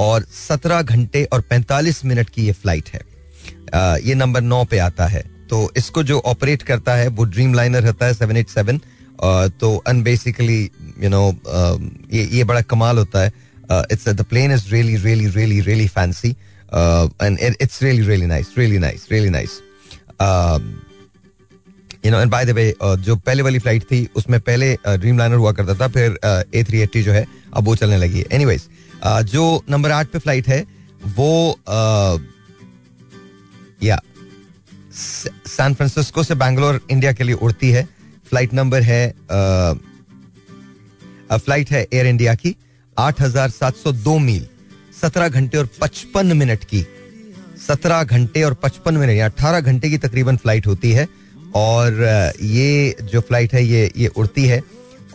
और 0.00 0.26
सत्रह 0.32 0.82
घंटे 0.82 1.24
और 1.24 1.40
पैंतालीस 1.50 2.04
मिनट 2.04 2.30
की 2.30 2.46
ये 2.46 2.52
फ़्लाइट 2.52 2.88
है। 2.88 3.00
आ, 3.74 3.96
ये 3.96 4.14
नंबर 4.14 4.40
नौ 4.42 4.64
पे 4.64 4.78
आता 4.80 5.06
है। 5.06 5.22
तो 5.50 5.70
इसको 5.76 6.02
जो 6.02 6.18
ऑपरेट 6.26 6.62
करता 6.62 6.94
है 6.94 7.08
वो 7.08 7.24
ड्रीम 7.26 7.54
लाइनर 7.54 7.82
रहता 7.82 8.06
है 8.06 8.14
सेवन 8.14 8.36
एट 8.36 8.48
सेवन 8.48 8.80
तो 9.60 9.76
अन 9.88 10.02
बेसिकली 10.02 10.62
यू 11.02 11.08
नो 11.08 11.28
ये 12.12 12.24
ये 12.32 12.44
बड़ा 12.44 12.60
कमाल 12.62 12.98
होता 12.98 13.22
है। 13.22 13.32
It's 13.92 14.08
the 14.08 14.24
plane 14.24 14.52
is 14.52 14.64
really 14.72 14.96
really 14.96 15.26
really 15.28 15.60
really 15.60 15.86
fancy 15.88 16.30
and 16.30 17.38
it's 17.60 17.82
really 17.82 18.06
really 18.06 18.26
nice 18.26 18.54
really 18.58 18.78
nice 18.78 19.06
really 19.12 19.30
nice 19.30 19.60
you 22.04 22.10
know 22.10 22.20
and 22.20 22.30
by 22.30 22.44
the 22.44 22.50
way 22.50 22.74
जो 22.82 23.16
पहले 23.16 23.42
वाली 23.42 23.58
फ़्लाइट 23.58 23.82
थी 23.82 24.08
उसमें 24.16 24.40
पहले 24.40 24.74
ड्रीम 24.88 25.18
लाइनर 25.18 25.36
हुआ 25.36 25.52
करता 25.52 25.74
था 25.74 25.88
फिर 25.88 26.18
ए 26.54 26.64
थ्री 26.64 26.80
एट्टी 26.80 27.02
जो 27.02 27.12
है 27.12 27.26
अब 27.54 27.64
वो 27.64 27.74
चलने 27.76 27.96
लगी 27.96 28.18
है। 28.20 28.24
Uh, 28.38 28.58
जो 29.04 29.64
नंबर 29.70 29.90
आठ 29.90 30.06
पे 30.08 30.18
फ़्लाइट 30.18 30.48
है, 30.48 30.64
वो 31.08 31.58
या 33.82 34.00
सैन 34.94 35.74
फ्रांसिस्को 35.74 36.22
से 36.22 36.34
बैंगलोर 36.36 36.80
इंडिया 36.90 37.12
के 37.12 37.24
लिए 37.24 37.34
उड़ती 37.36 37.70
है। 37.70 37.84
फ़्लाइट 38.26 38.54
नंबर 38.54 38.82
है 38.82 39.12
फ़्लाइट 41.30 41.70
है 41.70 41.82
एयर 41.84 42.06
इंडिया 42.06 42.34
की, 42.34 42.54
आठ 42.96 43.20
हज़ार 43.20 43.50
सात 43.50 43.76
सौ 43.76 43.92
दो 43.94 44.18
मील, 44.18 44.46
सत्रह 45.00 45.28
घंटे 45.28 45.58
और 45.58 45.68
पचपन 45.80 46.36
मिनट 46.36 46.64
की। 46.64 46.84
सत्रह 47.58 48.02
घंटे 48.04 48.42
और 48.42 48.54
पचपन 48.54 48.96
मिनट 48.96 49.10
या 49.10 49.26
अठारह 49.26 49.60
घंटे 49.62 49.90
की 49.90 49.98
तकरीबन 49.98 50.36
फ़्लाइट 50.36 50.66
होती 50.66 50.92
है। 50.92 51.06
और 51.56 52.02
ये 52.42 52.96
जो 53.02 53.20
फ़्लाइट 53.20 53.52
है, 53.54 53.64
ये 53.64 53.90
ये 53.96 54.08
उड़ती 54.08 54.44
है। 54.46 54.60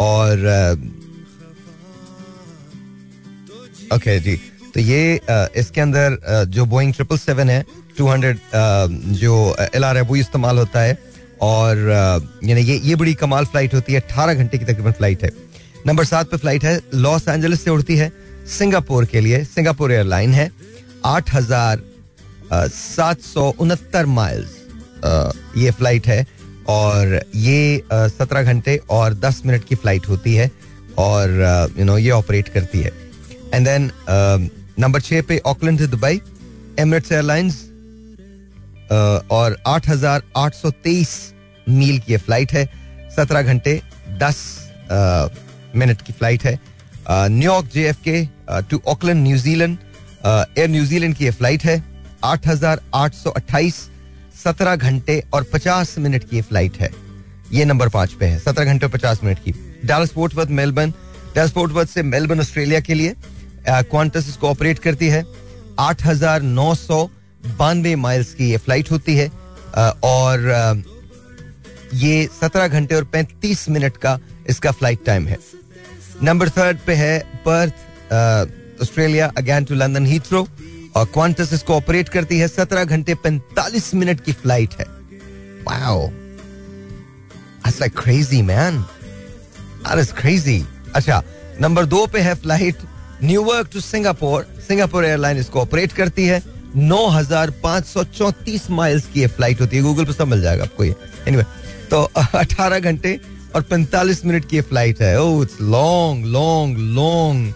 और 0.01 0.37
ओके 3.93 4.19
जी। 4.19 4.35
तो 4.73 4.79
ये 4.79 5.19
इसके 5.57 5.81
अंदर 5.81 6.45
जो 6.49 6.65
बोइंग 6.65 6.93
ट्रिपल 6.93 7.17
सेवन 7.17 7.49
है 7.49 7.63
टू 7.97 8.07
हंड्रेड 8.07 8.37
जो 9.15 9.55
एल 9.75 9.83
आर 9.83 9.97
है, 9.97 10.01
वो 10.03 10.15
इस्तेमाल 10.15 10.57
होता 10.57 10.81
है। 10.81 10.97
और 11.41 11.77
यानी 12.43 12.61
ये 12.61 12.79
ये 12.79 12.95
बड़ी 12.95 13.13
कमाल 13.15 13.45
फ़्लाइट 13.45 13.73
होती 13.73 13.93
है 13.93 13.99
अट्ठारह 13.99 14.33
घंटे 14.33 14.57
की 14.57 14.65
तकरीबन 14.65 14.91
फ़्लाइट 14.91 15.23
है। 15.23 15.31
नंबर 15.87 16.05
सात 16.05 16.29
पे 16.31 16.37
फ़्लाइट 16.37 16.63
है, 16.63 16.79
लॉस 16.95 17.27
एंजलिस 17.27 17.63
से 17.63 17.71
उड़ती 17.71 17.95
है, 17.97 18.11
सिंगापुर 18.49 19.05
के 19.05 19.21
लिए, 19.21 19.43
सिंगापुर 19.45 19.91
एयरलाइन 19.93 20.33
है, 20.33 20.51
आठ 21.05 21.33
हज़ार 21.33 21.81
सात 22.53 23.21
सौ 23.23 23.49
उनहत्तर 23.59 24.05
माइल्स 24.07 24.55
ये 25.57 25.71
फ़्लाइट 25.71 26.07
है। 26.07 26.25
और 26.69 27.19
ये 27.35 27.83
सत्रह 27.91 28.43
घंटे 28.43 28.79
और 28.89 29.13
दस 29.15 29.41
मिनट 29.45 29.63
की 29.65 29.75
फ़्लाइट 29.75 30.07
होती 30.09 30.35
है, 30.35 30.51
और 30.99 31.73
यू 31.77 31.85
नो 31.85 31.97
ये 31.97 32.11
ऑपरेट 32.11 32.49
करती 32.49 32.81
है। 32.81 32.91
एंड 33.53 33.65
देन 33.67 33.89
नंबर 34.79 35.01
छह 35.01 35.21
पे 35.21 35.37
ऑकलैंड 35.45 35.79
से 35.79 35.87
दुबई 35.87 36.21
एमरेट्स 36.79 37.11
एयरलाइंस 37.11 37.61
और 39.31 39.57
8,823 39.67 41.09
मील 41.69 41.99
की 41.99 42.17
फ़्लाइट 42.17 42.51
है। 42.53 42.65
17 43.17 43.41
घंटे 43.43 43.81
10 44.21 44.37
मिनट 45.75 46.01
की 46.01 46.13
फ़्लाइट 46.13 46.43
है। 46.45 46.59
New York 47.09 47.69
J 47.73 47.87
F 47.89 48.01
K 48.07 48.25
to 48.69 48.81
Auckland 48.87 49.23
New Zealand 49.23 49.77
Air 50.25 50.69
New Zealand 50.69 51.15
की 51.15 51.29
फ़्लाइट 51.29 51.63
है। 51.65 51.83
8,828 52.25 53.75
17 54.43 54.75
घंटे 54.75 55.23
और 55.33 55.43
50 55.53 55.97
मिनट 55.99 56.23
की 56.29 56.41
फ़्लाइट 56.41 56.77
है। 56.77 56.89
ये 57.51 57.65
नंबर 57.65 57.89
पाँच 57.89 58.13
पे 58.13 58.25
है। 58.25 58.39
17 58.39 58.65
घंटे 58.65 58.85
और 58.85 58.91
50 58.91 59.23
मिनट 59.23 59.39
की। 59.45 59.53
Dallas 59.85 60.05
Fort 60.05 60.49
Melbourne 60.51 60.93
Dallas 61.35 61.47
Fort 61.47 61.87
से 61.89 62.03
मेलबर्न 62.03 62.39
ऑस्ट्रेलिया 62.39 62.79
के 62.79 62.93
लिए। 62.93 63.15
क्वांटस 63.67 64.27
इसको 64.29 64.49
ऑपरेट 64.49 64.79
करती 64.79 65.07
है। 65.09 65.23
आठ 65.79 66.05
हज़ार 66.05 66.41
नौ 66.41 66.73
सौ 66.75 67.09
बानवे 67.57 67.95
माइल्स 67.97 68.33
की 68.33 68.49
ये 68.49 68.57
फ़्लाइट 68.57 68.91
होती 68.91 69.15
है। 69.15 69.27
और 70.03 70.83
ये 71.93 72.27
सत्रह 72.41 72.67
घंटे 72.67 72.95
और 72.95 73.03
पैंतीस 73.13 73.67
मिनट 73.69 73.97
का 73.97 74.17
इसका 74.49 74.71
फ़्लाइट 74.71 75.05
टाइम 75.05 75.27
है। 75.27 75.37
नंबर 76.23 76.49
थर्ड 76.49 76.77
पे 76.85 76.93
है 76.95 77.19
Perth 77.47 78.81
Australia 78.81 79.31
again 79.37 79.65
to 79.65 79.75
London 79.75 80.05
Heathrow 80.05 80.47
और 80.95 81.05
क्वांटस 81.13 81.53
इसको 81.53 81.75
ऑपरेट 81.75 82.09
करती 82.09 82.39
है। 82.39 82.47
सत्रह 82.47 82.83
घंटे 82.85 83.15
पैंतालीस 83.15 83.93
मिनट 83.95 84.21
की 84.21 84.31
फ़्लाइट 84.33 84.73
है। 84.79 84.91
Like 87.79 87.95
crazy, 87.95 88.39
man. 88.43 88.75
That 89.83 89.97
is 89.99 90.09
अच्छा 90.95 91.21
नंबर 91.61 91.85
दो 91.85 92.05
पे 92.07 92.19
है 92.21 92.33
flight 92.35 92.77
New York 93.23 93.69
to 93.73 93.79
Singapore 93.79 94.47
Singapore 94.67 95.05
airline 95.05 95.37
इसको 95.37 95.61
ऑपरेट 95.61 95.91
करती 95.91 96.25
है। 96.25 96.41
9,534 96.75 98.69
माइल्स 98.69 99.05
की 99.13 99.27
फ़्लाइट 99.27 99.61
होती 99.61 99.77
है। 99.77 99.83
गूगल 99.83 100.05
पर 100.05 100.13
सब 100.13 100.27
मिल 100.27 100.41
जाएगा 100.41 100.63
आपको 100.63 100.83
ये। 100.83 100.95
Anyway, 101.27 101.45
तो 101.89 102.11
18 102.35 102.79
घंटे 102.79 103.19
और 103.55 103.63
45 103.63 104.25
मिनट 104.25 104.45
की 104.49 104.61
फ़्लाइट 104.61 105.01
है। 105.01 105.21
ओह 105.21 105.43
it's 105.43 105.61
long 105.61 106.25
long 106.25 106.77
long 106.95 107.53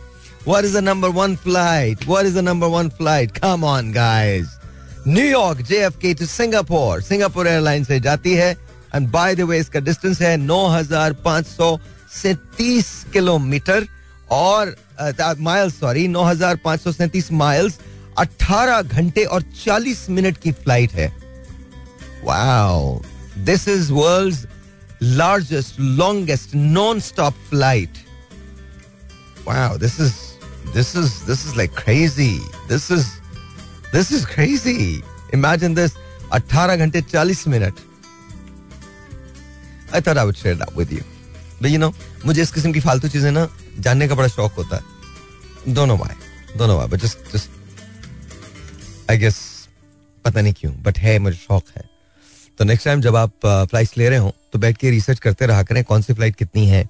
what 0.48 0.66
is 0.66 0.78
the 0.78 0.80
number 0.84 1.10
one 1.10 1.36
flight 1.36 2.08
what 2.08 2.26
is 2.26 2.36
the 2.36 2.40
number 2.40 2.68
one 2.68 2.90
flight 2.90 3.38
come 3.38 3.64
on 3.64 3.92
guys 3.94 4.48
New York 5.08 5.62
JFK 5.62 6.14
to 6.14 6.26
Singapore 6.26 7.02
Singapore 7.02 7.48
airline 7.48 7.84
से 7.84 8.00
जाती 8.00 8.34
है। 8.34 8.58
एंड 8.96 9.12
बाय 9.12 9.36
द 9.36 9.42
वे 9.42 9.60
इसका 9.60 9.80
distance 9.80 10.22
है 10.22 10.38
9,537 10.38 13.06
kilometre. 13.14 13.88
और 14.32 14.76
miles 15.40 15.80
sorry 15.80 16.08
9,537 16.08 17.32
miles 17.32 17.80
18 18.20 18.82
घंटे 18.82 19.24
और 19.24 19.44
40 19.66 20.10
minute 20.10 20.38
की 20.44 20.52
flight 20.52 20.92
है। 20.92 21.12
This 23.46 23.68
is 23.68 23.92
world 23.94 24.36
largest 25.04 25.80
longest 25.80 26.56
non 26.56 27.00
stop 27.00 27.34
flight 27.50 27.98
wow 29.48 29.78
this 29.78 30.00
is 30.02 30.14
this 30.74 30.96
is 30.96 31.12
this 31.26 31.46
is 31.48 31.56
like 31.58 31.72
crazy 31.78 32.34
this 32.70 32.92
is 32.92 33.08
this 33.94 34.12
is 34.12 34.26
crazy 34.34 35.04
imagine 35.34 35.76
this 35.76 35.92
18 36.36 36.76
घंटे 36.78 37.02
40 37.02 37.48
minute. 37.48 37.74
I 39.96 40.02
thought 40.02 40.18
I 40.18 40.26
would 40.26 40.36
share 40.36 40.66
with 40.78 40.94
you 40.94 41.02
you 41.64 41.80
know 41.80 41.94
मुझे 42.26 42.42
इस 42.42 42.52
किस्म 42.52 42.72
की 42.74 42.80
फालतू 42.80 43.08
चीज़ें 43.10 43.32
ना 43.32 43.48
जानने 43.80 44.08
का 44.08 44.16
बड़ा 44.16 44.28
शौक 44.30 44.54
होता 44.54 44.76
है। 44.76 45.74
दोनों 45.74 45.98
वाई 46.00 46.58
दोनों 46.58 46.90
but 46.90 47.00
just 47.00 47.34
just 47.34 47.50
I 49.12 49.18
guess 49.18 49.38
पता 50.26 50.42
नहीं 50.42 50.54
क्यों 50.54 50.74
बट 50.84 50.98
है, 51.00 51.18
मुझे 51.20 51.38
शौक 51.38 51.64
है। 51.78 51.84
तो 52.60 52.66
नेक्स्ट 52.66 52.86
टाइम 52.86 53.02
जब 53.02 53.16
आप 53.16 53.32
फ़्लाइट 53.44 53.98
ले 53.98 54.10
रहे 54.10 54.20
हो 54.20 54.34
तो 54.54 54.60
बैठ 54.60 54.78
के 54.78 54.90
रिसर्च 54.92 55.20
करते 55.20 55.46
रहा 55.46 55.64
करें, 55.64 55.84
कौन 55.84 56.02
सी 56.02 56.14
फ़्लाइट 56.14 56.36
कितनी 56.36 56.66
है, 56.68 56.88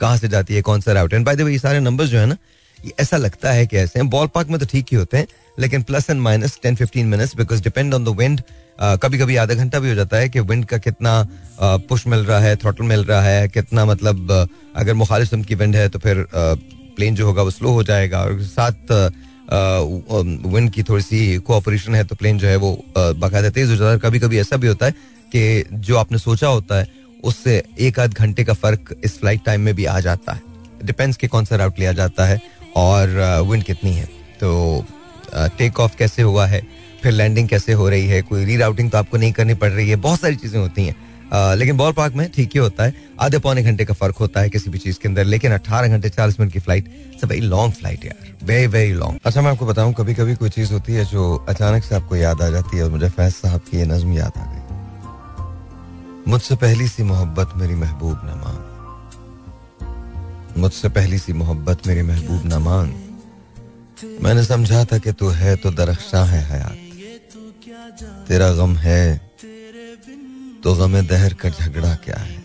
कहाँ 0.00 0.16
से 0.18 0.28
जाती 0.28 0.54
है, 0.54 0.62
कौन 0.62 0.80
सा 0.80 0.92
route 0.92 1.12
and 1.12 1.24
by 1.26 1.36
the 1.36 1.40
way 1.40 1.52
ये 1.52 1.58
सारे 1.58 1.80
नंबर्स 1.80 2.10
जो 2.10 2.18
है 2.18 2.26
ना, 2.26 2.36
ये 2.78 2.92
ऐसा 3.00 3.16
लगता 3.16 3.52
है 3.52 3.66
कि 3.66 3.76
ऐसे 3.76 3.98
हैं। 3.98 4.08
बॉल 4.10 4.26
पार्क 4.34 4.48
में 4.48 4.58
तो 4.60 4.66
ठीक 4.66 4.86
ही 4.92 4.96
होते 4.96 5.16
हैं, 5.16 5.26
लेकिन 5.58 5.82
plus 5.82 6.10
and 6.10 6.20
minus 6.20 6.58
ten 6.62 6.76
fifteen 6.76 7.06
minutes 7.06 7.36
because 7.36 7.62
depend 7.62 7.94
on 7.94 8.04
the 8.04 8.16
wind 8.18 8.40
कभी 8.78 9.18
कभी 9.18 9.36
आधा 9.36 9.54
घंटा 9.54 9.78
भी 9.78 9.88
हो 9.88 9.94
जाता 9.94 10.16
है 10.16 10.28
कि 10.28 10.40
विंड 10.40 10.64
का 10.64 10.78
कितना 10.78 11.12
पुश 11.60 12.06
मिल 12.06 12.24
रहा 12.24 12.38
है 12.40 12.56
थ्रोटल 12.56 12.84
मिल 12.84 13.04
रहा 13.04 13.20
है, 13.22 13.48
कितना 13.48 13.84
मतलब 13.84 14.48
अगर 14.76 14.94
मुखालिफ 14.94 15.46
की 15.48 15.54
विंड 15.54 15.76
है 15.76 15.88
तो 15.88 15.98
फिर 15.98 16.26
प्लेन 16.34 17.14
जो 17.14 17.26
होगा 17.26 17.42
वो 17.42 17.50
स्लो 17.50 17.70
हो 17.70 17.82
जाएगा 17.82 18.20
और 18.20 18.42
साथ 18.42 18.92
विंड 20.46 20.70
की 20.70 20.82
थोड़ी 20.82 21.02
सी 21.02 21.36
कोऑपरेशन 21.38 21.94
है 21.94 22.04
तो 22.04 22.14
प्लेन 22.14 22.38
जो 22.38 22.48
है 22.48 22.56
वो 22.56 22.72
बाकायदा 22.96 23.50
तेज 23.50 23.70
हो 23.70 23.76
जाता 23.76 23.90
है। 23.90 23.98
कभी 24.00 24.18
कभी 24.18 24.38
ऐसा 24.38 24.56
भी 24.56 24.66
होता 24.66 24.86
है 24.86 24.92
कि 25.32 25.64
जो 25.72 25.96
आपने 25.96 26.18
सोचा 26.18 26.48
होता 26.48 26.78
है, 26.78 26.86
उससे 27.24 27.62
एक 27.80 27.98
आध 28.00 28.14
घंटे 28.14 28.44
का 28.44 28.52
फ़र्क 28.54 28.94
इस 29.04 29.18
फ़्लाइट 29.18 29.44
टाइम 29.44 29.60
में 29.60 29.74
भी 29.74 29.84
आ 29.84 29.98
जाता 30.00 30.32
है। 30.32 30.42
डिपेंड्स 30.84 31.16
के 31.16 31.26
कौन 31.28 31.44
सा 31.44 31.56
राउट 31.56 31.78
लिया 31.78 31.92
जाता 31.92 32.24
है 32.26 32.40
और 32.76 33.08
विंड 33.50 33.62
कितनी 33.64 33.92
है। 33.92 34.04
तो 34.40 34.84
टेक 35.58 35.80
ऑफ़ 35.80 35.96
कैसे 35.96 36.22
हुआ 36.22 36.46
है? 36.46 36.60
फिर 37.06 37.14
लैंडिंग 37.14 37.48
कैसे 37.48 37.72
हो 37.72 37.88
रही 37.88 38.06
है? 38.08 38.22
कोई 38.24 38.44
री 38.44 38.56
राउटिंग 38.56 38.90
तो 38.90 38.98
आपको 38.98 39.16
नहीं 39.16 39.32
करनी 39.32 39.54
पड़ 39.56 39.70
रही 39.70 39.88
है। 39.88 39.96
बहुत 39.98 40.20
सारी 40.20 40.36
चीज़ें 40.36 40.58
होती 40.60 40.86
हैं। 40.86 40.94
लेकिन 41.56 41.76
बॉल 41.76 41.92
पार्क 41.92 42.14
में 42.14 42.28
ठीक 42.32 42.50
ही 42.54 42.60
होता 42.60 42.84
है। 42.84 42.94
आधे 43.20 43.38
पौने 43.38 43.62
घंटे 43.62 43.84
का 43.84 43.94
फ़र्क 43.94 44.16
होता 44.16 44.40
है 44.40 44.48
किसी 44.50 44.70
भी 44.70 44.78
चीज़ 44.78 44.98
के 45.00 45.08
अंदर, 45.08 45.24
लेकिन 45.24 45.52
अठारह 45.52 45.88
घंटे, 45.88 46.08
चालीस 46.10 46.40
मिनट 46.40 46.52
की 46.52 46.58
फ़्लाइट 46.58 46.84
वेरी 47.24 47.40
लॉन्ग 47.42 47.72
फ़्लाइट 47.74 48.04
यार। 48.04 48.46
वेरी 48.46 48.66
वेरी 48.68 48.92
लॉन्ग 48.92 49.18
अच्छा 49.26 49.42
मैं 49.42 49.50
आपको 49.50 49.66
बताऊँ 49.66 49.92
कभी 49.94 50.14
कभी 50.14 50.34
कोई 50.34 50.50
चीज़ 50.50 50.72
होती 50.72 50.92
है 50.92 51.04
जो 51.04 51.34
अचानक 51.48 51.84
से 51.84 51.94
आपको 51.94 52.16
याद 52.16 52.42
आ 52.42 52.48
जाती 52.50 52.76
है 52.76 52.82
और 52.84 52.90
मुझे 52.90 53.08
फैज 53.10 53.32
साहब 53.34 53.60
की 53.60 53.78
ये 53.78 53.86
नज्म 53.86 54.12
याद 54.12 54.32
आ 54.36 54.44
गई। 54.44 54.62
मुझसे 56.30 56.54
पहली 56.56 56.88
सी 56.88 57.02
मोहब्बत 57.02 57.48
मेरी 57.56 57.74
महबूब 57.74 58.20
न 58.24 58.40
मांग 58.44 58.60
मुझसे 60.58 60.88
पहली 60.90 61.18
सी 61.18 61.32
मोहब्बत 61.34 61.86
मेरी 61.86 62.02
महबूब 62.04 62.42
न 62.46 62.62
मांग 62.62 62.90
मैंने 64.22 64.44
समझा 64.44 64.84
था 64.84 64.98
कि 64.98 65.12
तू 65.12 65.28
है 65.34 65.56
तो 65.56 65.70
दरख्शा 65.72 66.24
है 66.24 66.42
हयात। 66.44 66.85
तेरा 67.98 68.50
गम 68.52 68.76
है 68.76 69.16
तो 70.64 70.74
गम 70.74 71.00
दहर 71.06 71.34
का 71.34 71.48
झगड़ा 71.50 71.94
क्या 71.94 72.16
है? 72.16 72.36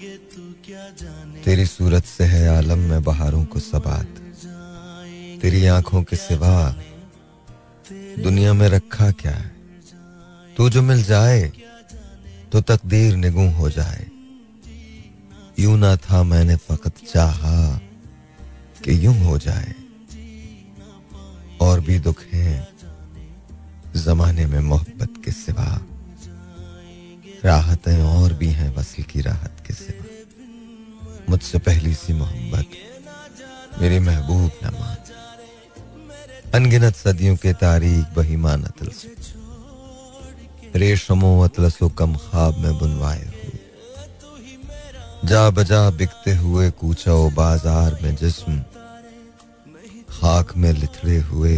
तेरी 1.44 1.66
सूरत 1.66 2.06
से 2.06 2.24
है 2.24 2.48
आलम 2.50 2.80
में 2.80 3.04
बहारों 3.04 3.44
को 3.46 3.60
सबात। 3.60 4.20
तेरी 5.42 5.66
आँखों 5.68 6.04
के 6.04 6.16
सिवा 6.16 6.54
दुनिया 8.20 8.54
में 8.54 8.68
रखा 8.70 9.10
क्या 9.12 9.32
है? 9.32 9.52
तू 10.58 10.70
जो 10.70 10.82
मिल 10.82 11.04
जाए 11.04 11.42
तो 12.52 12.62
तकदीर 12.62 13.16
निगू 13.16 13.48
हो 13.50 13.70
जाए। 13.70 14.06
यूँ 15.60 15.78
ना 15.78 15.96
था 15.98 16.24
मैंने 16.24 16.56
फकत 16.56 17.06
चाहा 17.14 17.80
कि 18.84 19.06
यूँ 19.06 19.18
हो 19.18 19.38
जाए। 19.38 19.74
और 21.62 21.80
भी 21.80 22.00
दुख 22.00 22.24
हैं 22.24 22.68
जमाने 23.96 24.46
में 24.46 24.60
मोहब्बत 24.60 25.14
के 25.26 25.32
सिवा 25.32 25.82
राहतें 27.46 28.02
और 28.02 28.34
भी 28.34 28.48
हैं 28.48 28.76
वसल 28.76 29.04
की 29.04 29.22
राहत 29.22 29.64
के 29.68 29.74
सिवा। 29.74 30.06
मुझसे 31.30 31.58
पहली 31.60 31.94
सी 31.94 32.14
मोहब्बत 32.14 32.66
मेरी 33.82 34.00
महबूब 34.00 34.52
न 34.64 34.74
मान। 34.74 34.98
अनगिनत 36.54 36.96
सदियों 36.96 37.36
के 37.36 37.54
तारीख 37.54 38.06
बही 38.16 38.36
मानत 38.36 38.78
रेशमो 40.76 41.42
अतलसो 41.42 41.90
कम 41.90 42.16
ख्वाब 42.16 42.58
में 42.58 42.78
बुनवाए 42.78 43.26
हुए। 43.26 43.60
जा 45.26 45.50
बजा 45.50 45.90
बिकते 45.90 46.36
हुए 46.36 46.70
कूचा 46.72 47.14
बाज़ार 47.30 47.98
में 48.04 48.16
जिस्म 48.16 48.60
खाक 50.10 50.56
में 50.58 50.74
लिथड़े 50.74 51.20
हुए। 51.20 51.58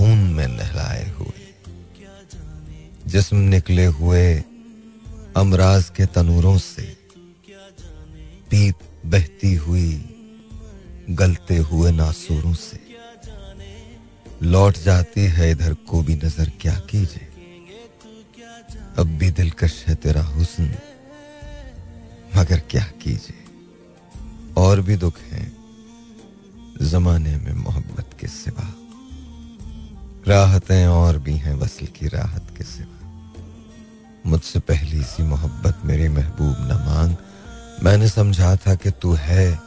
खून 0.00 0.18
में 0.34 0.46
नहलाए 0.48 1.08
हुए, 1.10 1.42
जिस्म 3.06 3.36
निकले 3.36 3.84
हुए 3.86 4.22
अमराज 5.36 5.90
के 5.90 6.06
तनूरों 6.06 6.56
से 6.58 6.82
पीप 8.50 8.78
बहती 9.06 9.54
हुई, 9.54 9.92
गलते 11.10 11.56
हुए 11.56 11.90
नासूरों 11.90 12.54
से। 12.54 12.80
लौट 14.42 14.78
जाती 14.78 15.20
है 15.20 15.50
इधर 15.50 15.74
को 15.74 16.02
भी 16.02 16.14
नज़र, 16.14 16.52
क्या 16.60 16.78
कीजिए? 16.90 17.28
अब 18.98 19.16
भी 19.18 19.30
दिलकश 19.30 19.84
है 19.88 19.94
तेरा 19.94 20.22
हुस्न, 20.22 20.74
मगर 22.36 22.62
क्या 22.70 22.86
कीजिए? 23.02 23.44
और 24.56 24.80
भी 24.80 24.96
दुख 24.96 25.20
है 25.20 25.52
जमाने 26.82 27.36
में 27.36 27.54
मोहब्बत 27.54 28.16
के 28.20 28.26
सिवा। 28.26 28.74
राहतें 30.28 30.86
और 30.86 31.18
भी 31.18 31.36
हैं 31.36 31.54
वसल 31.54 31.86
की 31.86 32.08
राहत 32.08 32.54
के 32.58 32.64
सिवा। 32.64 32.96
मुझसे 34.26 34.58
पहली 34.60 35.02
सी 35.02 35.22
मोहब्बत 35.22 35.78
मेरी 35.84 36.08
महबूब 36.08 36.56
न 36.60 36.72
मांग। 36.86 37.14
मैंने 37.82 38.08
समझा 38.08 38.56
था 38.56 38.74
कि 38.74 38.90
तू 38.90 39.12
है 39.12 39.60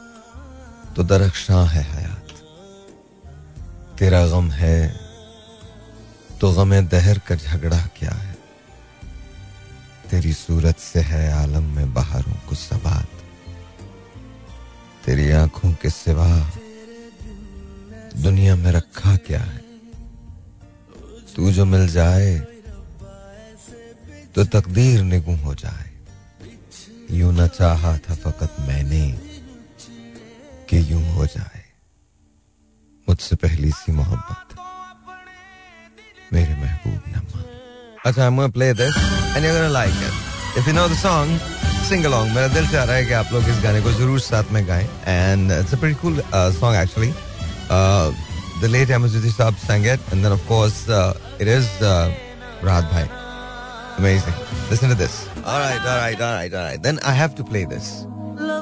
तो 0.95 1.03
दरख्शां 1.03 1.67
है 1.67 1.83
हयात। 1.83 2.27
तेरा 3.99 4.25
गम 4.27 4.51
है 4.51 4.99
तो 6.41 6.51
गम 6.51 6.79
दहर 6.87 7.19
का 7.19 7.35
झगड़ा 7.35 7.81
क्या 7.97 8.11
है? 8.11 8.35
तेरी 10.09 10.33
सूरत 10.33 10.77
से 10.77 11.01
है 11.01 11.31
आलम 11.33 11.63
में 11.75 11.93
बाहरों 11.93 12.37
को 12.49 12.55
सबात 12.55 13.09
तेरी 15.05 15.31
आँखों 15.31 15.73
के 15.73 15.89
सिवा 15.89 16.29
दुनिया 18.17 18.55
में 18.55 18.71
रखा 18.71 19.15
क्या 19.17 19.41
है? 19.41 19.62
तू 21.35 21.51
जो 21.51 21.65
मिल 21.65 21.87
जाए 21.89 22.31
तो 24.35 24.43
तकदीर 24.53 25.01
निगुम 25.03 25.35
हो 25.39 25.53
जाए। 25.55 25.89
यू 27.11 27.31
ना 27.31 27.47
चाहा 27.47 27.97
था 28.05 28.15
फकत 28.23 28.55
मैंने 28.67 29.05
कि 30.69 30.77
यूँ 30.91 31.03
हो 31.13 31.25
जाए। 31.25 31.61
मुझसे 33.07 33.35
पहली 33.35 33.71
सी 33.71 33.91
मोहब्बत 33.91 34.55
मेरे 36.33 36.55
महबूब 36.55 37.01
नम्मा 37.15 37.41
अच्छा 38.05 38.29
मैं 38.29 38.49
play 38.51 38.73
this 38.73 38.95
and 39.35 39.45
you 39.45 39.51
gonna 39.53 39.67
like 39.69 39.93
it 40.03 40.57
if 40.59 40.67
you 40.69 40.73
know 40.75 40.87
the 40.89 40.97
song 40.97 41.39
sing 41.89 42.05
along 42.05 42.31
मेरा 42.35 42.47
दिल 42.53 42.67
चाह 42.71 42.83
रहा 42.83 42.95
है 42.95 43.05
कि 43.05 43.13
आप 43.13 43.33
लोग 43.33 43.49
इस 43.49 43.63
गाने 43.63 43.81
को 43.81 43.91
ज़रूर 43.91 44.19
साथ 44.19 44.51
में 44.51 44.67
गाएँ। 44.67 44.87
And 45.07 45.51
it's 45.51 45.73
a 45.73 45.77
pretty 45.79 46.01
cool 46.01 46.21
song 46.59 46.75
actually 46.81 47.11
the 48.61 48.67
late 48.67 48.87
Amazudi 48.89 49.31
Saab 49.39 49.55
sang 49.57 49.85
it 49.85 49.99
and 50.11 50.23
then 50.23 50.31
of 50.31 50.45
course 50.47 50.87
uh, 50.89 51.13
it 51.39 51.47
is 51.47 51.67
uh, 51.81 52.13
Rahat 52.61 52.89
Bhai 52.93 53.07
amazing 53.97 54.33
listen 54.69 54.89
to 54.89 54.95
this 54.95 55.27
all 55.45 55.59
right 55.59 55.79
all 55.91 55.99
right 56.05 56.19
all 56.21 56.33
right 56.39 56.53
all 56.53 56.65
right 56.69 56.81
then 56.81 56.99
I 57.03 57.11
have 57.11 57.35
to 57.35 57.43
play 57.43 57.65
this 57.65 58.05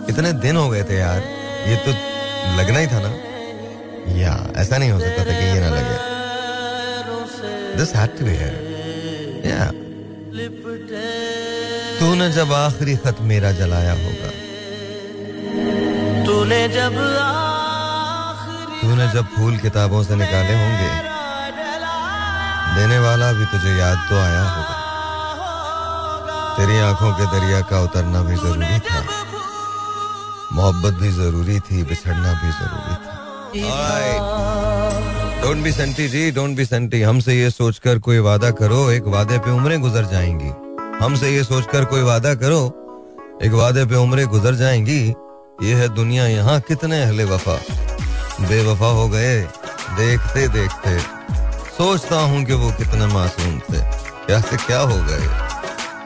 कितने 0.08 0.32
दिन 0.44 0.56
हो 0.58 0.68
गए 0.70 0.84
थे 0.84 0.96
यार 0.98 1.22
ये 1.70 1.76
तो 1.86 1.92
लगना 2.58 2.80
ही 2.80 2.88
था 2.94 3.00
ना 3.04 3.12
या 4.20 4.34
ऐसा 4.62 4.78
नहीं 4.78 4.92
हो 4.92 5.00
सकता 5.00 5.24
था 5.26 5.34
कि 5.40 5.46
ये 5.46 5.60
ना 5.64 5.70
लगे 5.76 5.98
दिस 7.78 7.96
हैड 7.96 8.18
टू 8.18 8.26
बी 8.26 8.36
या 9.50 9.66
तूने 12.00 12.30
जब 12.38 12.54
आखिरी 12.54 12.96
खत 13.06 13.22
मेरा 13.32 13.52
जलाया 13.62 13.94
होगा 14.04 14.30
तूने 16.26 16.62
जब 16.76 16.94
तूने 18.82 19.08
जब 19.10 19.26
फूल 19.36 19.58
किताबों 19.58 20.04
से 20.04 20.16
निकाले 20.16 20.54
होंगे, 20.56 20.92
देने 22.76 23.00
वाला 23.00 23.32
भी 23.34 23.46
तुझे 23.46 23.72
याद 23.78 23.98
तो 24.10 24.16
आया 24.18 24.44
होगा। 24.44 24.76
तेरी 26.58 26.78
आँखों 26.80 27.12
के 27.14 27.26
दरिया 27.32 27.60
का 27.70 27.82
उतरना 27.82 28.22
भी 28.22 28.36
ज़रूरी 28.36 28.80
था। 28.80 29.02
मोहब्बत 30.54 30.94
भी 30.94 31.10
ज़रूरी 31.12 31.60
थी, 31.60 31.84
बिछड़ना 31.84 32.34
भी 32.34 32.52
ज़रूरी 32.52 32.96
था। 32.96 33.20
Don't 35.42 35.64
be 35.64 35.72
senti 35.72 36.08
ji 36.08 36.32
don't 36.32 36.56
be 36.58 36.66
senti. 36.66 37.02
हमसे 37.02 37.34
ये 37.36 37.50
सोचकर 37.50 38.00
कोई 38.00 38.20
वादा 38.20 38.52
करो, 38.52 38.90
एक 38.92 39.04
वादे 39.08 39.38
पे 39.38 39.52
उम्रें 39.52 39.80
गुजर 39.82 40.06
जाएँगी। 40.06 40.52
हमसे 41.04 41.30
ये 41.30 41.44
सोचकर 41.44 41.86
कोई 41.86 42.02
वादा 42.02 42.34
करो, 42.36 42.62
एक 43.44 43.52
वादे 43.54 43.86
पे 43.86 43.96
उम्रें 43.96 44.26
गुजर 44.28 44.56
जाएँगी। 44.56 45.02
ये 45.64 45.74
है 45.76 45.88
दुनिया 45.96 46.26
यहाँ 46.28 46.60
कितने 46.62 47.02
अहले 47.04 47.24
वफा। 47.26 47.58
बेवफा 48.42 48.88
हो 48.88 49.08
गए। 49.10 49.42
देखते 49.98 50.48
देखते। 50.48 51.00
सोचता 51.78 52.16
हूँ 52.16 52.44
कि 52.46 52.54
वो 52.54 52.72
कितने 52.72 53.06
मासूम 53.06 53.60
थे। 53.60 53.82
क्या 54.26 54.40
से 54.42 54.58
क्या 54.58 54.80
हो 54.80 54.98
गए। 55.02 55.28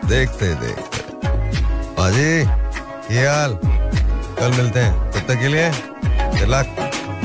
देखते 0.10 0.54
देखते। 0.54 0.74
बाजी, 1.98 2.32
ये 3.16 3.28
हाल। 3.28 3.60
कल 4.40 4.52
मिलते 4.52 4.80
हैं। 4.80 5.12
तब 5.12 5.20
तक 5.20 5.40
के 5.40 5.48
लिए 5.48 5.72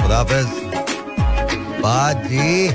खुदाफिज 0.00 0.46
बाजी। 1.82 2.70